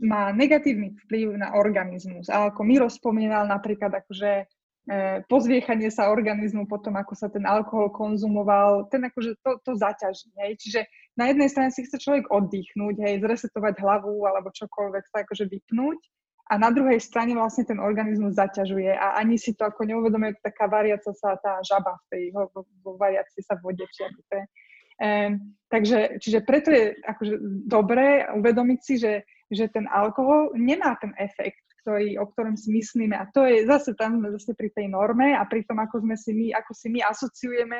[0.00, 2.32] má negatívny vplyv na organizmus.
[2.32, 4.48] A ako Miro spomínal napríklad akože
[4.90, 10.32] E, pozviechanie sa organizmu potom, ako sa ten alkohol konzumoval, ten akože to, to zaťaží.
[10.34, 10.88] Čiže
[11.20, 16.00] na jednej strane si chce človek oddychnúť, hej, zresetovať hlavu alebo čokoľvek sa akože vypnúť
[16.50, 20.66] a na druhej strane vlastne ten organizmus zaťažuje a ani si to ako neuvedomuje taká
[20.66, 22.50] variaca sa tá žaba v tej, vo,
[22.82, 24.44] vo variaci sa vode, či ako to je.
[25.00, 25.10] E,
[25.70, 27.34] takže, čiže preto je akože
[27.70, 33.14] dobré uvedomiť si, že, že ten alkohol nemá ten efekt, ktorý, o ktorom si myslíme.
[33.14, 36.34] A to je zase tam zase pri tej norme a pri tom, ako, sme si
[36.34, 37.78] my, ako si my asociujeme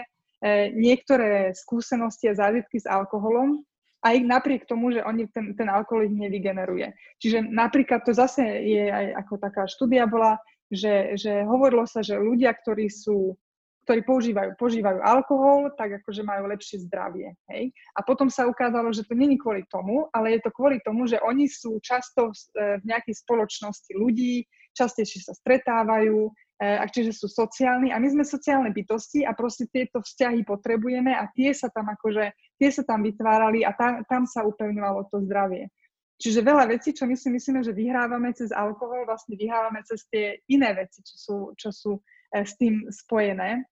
[0.72, 3.60] niektoré skúsenosti a zážitky s alkoholom,
[4.00, 6.96] aj napriek tomu, že oni ten, ten alkohol ich nevygeneruje.
[7.20, 10.40] Čiže napríklad to zase je aj ako taká štúdia bola,
[10.72, 13.36] že, že hovorilo sa, že ľudia, ktorí sú
[13.80, 17.34] ktorí používajú, požívajú alkohol, tak akože majú lepšie zdravie.
[17.50, 17.74] Hej?
[17.98, 21.18] A potom sa ukázalo, že to není kvôli tomu, ale je to kvôli tomu, že
[21.18, 24.46] oni sú často v e, nejakej spoločnosti ľudí,
[24.78, 26.30] častejšie sa stretávajú,
[26.60, 31.16] e, a čiže sú sociálni a my sme sociálne bytosti a proste tieto vzťahy potrebujeme
[31.16, 35.24] a tie sa tam akože, tie sa tam vytvárali a tam, tam sa upevňovalo to
[35.24, 35.72] zdravie.
[36.20, 40.36] Čiže veľa vecí, čo my si myslíme, že vyhrávame cez alkohol, vlastne vyhrávame cez tie
[40.52, 43.64] iné veci, čo sú, čo sú e, s tým spojené.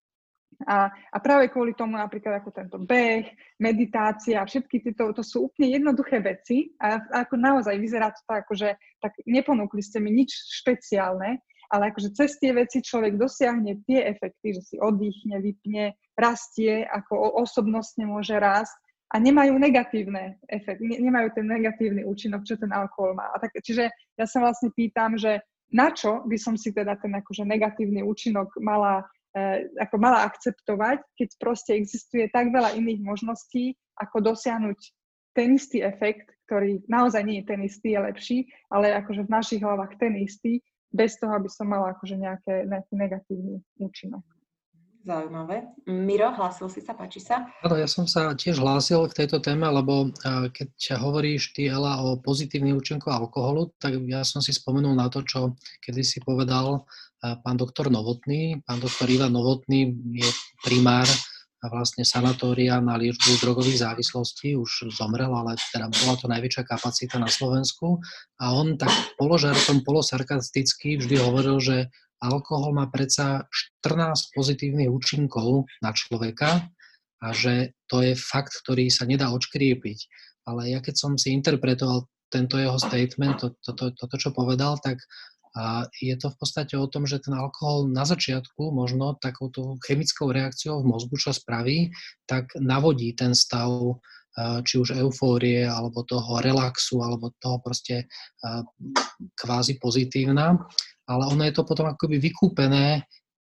[0.66, 3.30] A, a práve kvôli tomu napríklad ako tento beh,
[3.62, 8.74] meditácia, všetky tieto, to sú úplne jednoduché veci a ako naozaj vyzerá to tak, akože
[8.98, 14.56] tak neponúkli ste mi nič špeciálne, ale akože cez tie veci človek dosiahne tie efekty,
[14.56, 18.74] že si oddychne, vypne, rastie, ako osobnostne môže rásť
[19.12, 23.32] a nemajú negatívne efekty, nemajú ten negatívny účinok, čo ten alkohol má.
[23.32, 25.40] A tak, čiže ja sa vlastne pýtam, že
[25.72, 29.04] na čo by som si teda ten akože negatívny účinok mala
[29.36, 34.78] E, ako mala akceptovať, keď proste existuje tak veľa iných možností, ako dosiahnuť
[35.36, 38.38] ten istý efekt, ktorý naozaj nie je ten istý, je lepší,
[38.72, 42.94] ale akože v našich hlavách ten istý, bez toho, aby som mala akože nejaké, nejaký
[42.96, 44.24] negatívny účinok.
[44.98, 45.64] Zaujímavé.
[45.88, 47.48] Miro, hlásil si sa, páči sa?
[47.64, 50.12] Áno, ja som sa tiež hlásil k tejto téme, lebo
[50.52, 55.24] keď hovoríš ty, Ela, o pozitívnych účinkoch alkoholu, tak ja som si spomenul na to,
[55.24, 56.84] čo kedy si povedal
[57.22, 58.60] pán doktor Novotný.
[58.68, 60.28] Pán doktor Ivan Novotný je
[60.66, 61.08] primár
[61.58, 67.18] a vlastne sanatória na liečbu drogových závislostí, už zomrel, ale teda bola to najväčšia kapacita
[67.18, 67.98] na Slovensku.
[68.38, 71.76] A on tak položartom, polosarkasticky vždy hovoril, že
[72.22, 73.50] alkohol má predsa
[73.82, 76.70] 14 pozitívnych účinkov na človeka
[77.18, 79.98] a že to je fakt, ktorý sa nedá odškriepiť.
[80.46, 84.30] Ale ja keď som si interpretoval tento jeho statement, toto, to, to, to, to, čo
[84.30, 85.00] povedal, tak
[85.58, 90.30] a je to v podstate o tom, že ten alkohol na začiatku možno takouto chemickou
[90.30, 91.90] reakciou v mozgu, čo spraví,
[92.30, 93.98] tak navodí ten stav
[94.38, 98.06] či už eufórie, alebo toho relaxu, alebo toho proste
[99.34, 100.62] kvázi pozitívna.
[101.10, 103.02] Ale ono je to potom akoby vykúpené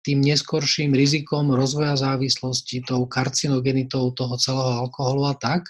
[0.00, 5.68] tým neskorším rizikom rozvoja závislosti, tou karcinogenitou toho celého alkoholu a tak.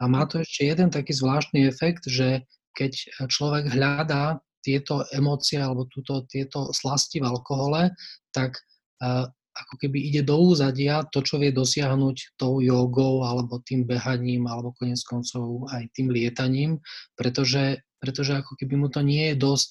[0.00, 2.92] A má to ešte jeden taký zvláštny efekt, že keď
[3.28, 7.94] človek hľadá tieto emócie alebo túto, tieto slasti v alkohole,
[8.34, 8.58] tak
[8.98, 14.50] uh, ako keby ide do úzadia to, čo vie dosiahnuť tou jogou alebo tým behaním
[14.50, 16.82] alebo konec koncov aj tým lietaním,
[17.14, 19.70] pretože, pretože ako keby mu to nie je dosť,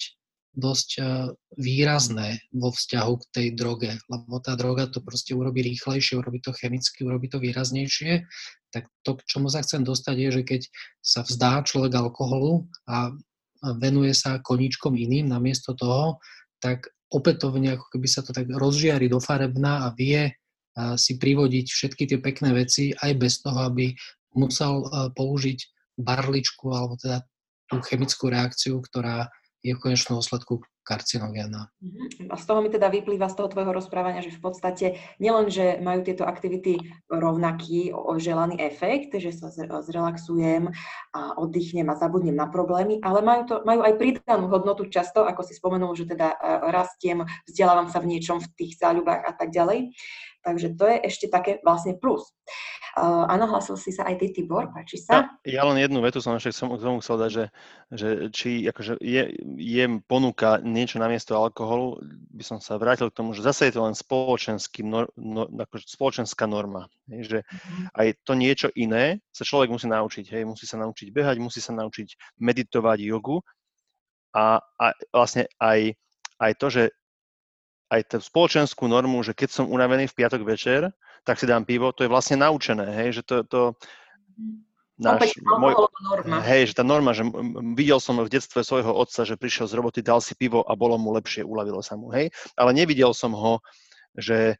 [0.56, 1.30] dosť uh,
[1.60, 6.56] výrazné vo vzťahu k tej droge, lebo tá droga to proste urobí rýchlejšie, urobí to
[6.56, 8.24] chemicky, urobí to výraznejšie,
[8.72, 10.62] tak to, k čomu sa chcem dostať, je, že keď
[11.04, 13.12] sa vzdá človek alkoholu a
[13.82, 16.22] venuje sa koníčkom iným namiesto toho,
[16.62, 20.34] tak opätovne ako keby sa to tak rozžiari do farebná a vie
[21.00, 23.96] si privodiť všetky tie pekné veci aj bez toho, aby
[24.36, 24.84] musel
[25.16, 25.60] použiť
[25.96, 27.24] barličku alebo teda
[27.72, 29.32] tú chemickú reakciu, ktorá
[29.64, 31.74] je v konečnom dôsledku karcinogénna.
[31.82, 32.30] Mhm.
[32.30, 34.86] A z toho mi teda vyplýva z toho tvojho rozprávania, že v podstate
[35.18, 36.78] nielen, že majú tieto aktivity
[37.10, 37.90] rovnaký
[38.22, 39.50] želaný efekt, že sa
[39.82, 40.70] zrelaxujem
[41.18, 45.42] a oddychnem a zabudnem na problémy, ale majú, to, majú aj pridanú hodnotu často, ako
[45.42, 46.38] si spomenul, že teda e,
[46.70, 49.90] rastiem, vzdelávam sa v niečom, v tých záľubách a tak ďalej.
[50.46, 52.30] Takže to je ešte také vlastne plus.
[52.96, 55.36] Uh, áno, hlasil si sa aj ty, Tibor, páči sa?
[55.44, 57.46] Ja, ja len jednu vetu som ešte som, tomu chcel dať, že,
[57.92, 62.00] že či akože je, je ponuka niečo namiesto alkoholu,
[62.32, 65.92] by som sa vrátil k tomu, že zase je to len spoločenský, no, no, akože
[65.92, 66.88] spoločenská norma.
[67.12, 67.86] Hej, že mm-hmm.
[68.00, 70.32] aj to niečo iné sa človek musí naučiť.
[70.32, 73.44] Hej, musí sa naučiť behať, musí sa naučiť meditovať jogu
[74.32, 76.00] a, a vlastne aj,
[76.40, 76.84] aj to, že
[77.90, 80.90] aj tú spoločenskú normu, že keď som unavený v piatok večer,
[81.26, 83.62] tak si dám pivo, to je vlastne naučené, hej, že to, to
[85.02, 85.74] náš, môj,
[86.06, 86.42] norma.
[86.46, 87.26] hej, že tá norma, že
[87.74, 90.98] videl som v detstve svojho otca, že prišiel z roboty, dal si pivo a bolo
[90.98, 93.62] mu lepšie, uľavilo sa mu, hej, ale nevidel som ho,
[94.18, 94.58] že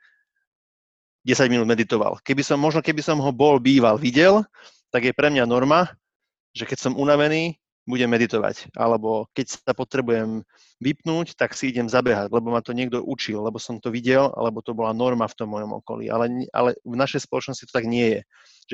[1.26, 2.22] 10 minút meditoval.
[2.22, 4.46] Keby som, možno keby som ho bol býval, videl,
[4.94, 5.90] tak je pre mňa norma,
[6.54, 8.74] že keď som unavený, budem meditovať.
[8.74, 10.42] Alebo keď sa potrebujem
[10.82, 14.60] vypnúť, tak si idem zabehať, lebo ma to niekto učil, lebo som to videl, alebo
[14.60, 16.10] to bola norma v tom mojom okolí.
[16.10, 18.22] Ale, ale v našej spoločnosti to tak nie je.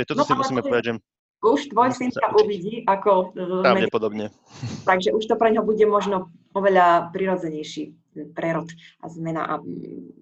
[0.01, 0.93] Že toto no, si musíme povedať, že...
[1.41, 3.33] Už tvoj syn sa uvidí ako...
[3.33, 4.29] E, Pravdepodobne.
[4.89, 7.97] Takže už to pre neho bude možno oveľa prirodzenejší
[8.35, 8.67] prerod
[9.01, 9.53] a zmena a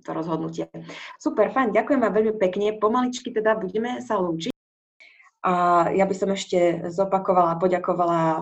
[0.05, 0.69] to rozhodnutie.
[1.17, 2.77] Super, fajn, ďakujem vám veľmi pekne.
[2.77, 4.53] Pomaličky teda budeme sa lúčiť.
[5.39, 8.39] A ja by som ešte zopakovala a poďakovala e,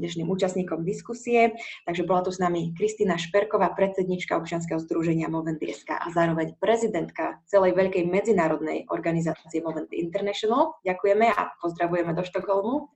[0.00, 1.52] dnešným účastníkom diskusie.
[1.84, 7.76] Takže bola tu s nami Kristýna Šperková, predsednička občianskeho združenia Movent.sk a zároveň prezidentka celej
[7.76, 10.80] veľkej medzinárodnej organizácie Movent International.
[10.88, 12.88] Ďakujeme a pozdravujeme do Štokholmu.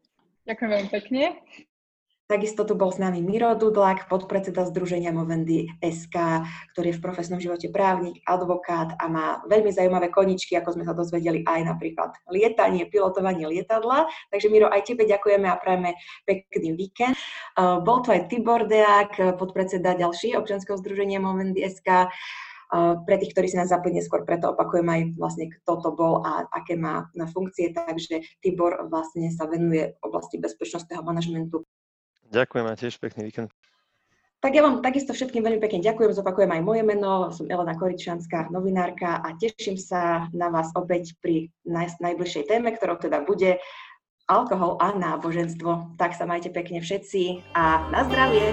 [0.48, 1.22] Ďakujem veľmi pekne.
[2.32, 6.40] Takisto tu bol s nami Miro Dudlak, podpredseda Združenia Movendy SK,
[6.72, 10.96] ktorý je v profesnom živote právnik, advokát a má veľmi zaujímavé koničky, ako sme sa
[10.96, 14.08] dozvedeli aj napríklad lietanie, pilotovanie lietadla.
[14.32, 15.92] Takže Miro, aj tebe ďakujeme a prajeme
[16.24, 17.20] pekný víkend.
[17.52, 22.08] Uh, bol to aj Tibor Deák, podpredseda ďalší občianského združenia Movendy SK.
[22.72, 26.24] Uh, pre tých, ktorí si nás zapli neskôr, preto opakujem aj vlastne, kto to bol
[26.24, 27.76] a aké má na funkcie.
[27.76, 31.68] Takže Tibor vlastne sa venuje oblasti bezpečnostného manažmentu
[32.32, 33.52] Ďakujem a tiež pekný víkend.
[34.42, 38.50] Tak ja vám takisto všetkým veľmi pekne ďakujem, zopakujem aj moje meno, som Elena Koričanská,
[38.50, 43.62] novinárka a teším sa na vás opäť pri naj, najbližšej téme, ktorou teda bude
[44.26, 45.94] alkohol a náboženstvo.
[45.94, 48.50] Tak sa majte pekne všetci a na zdravie!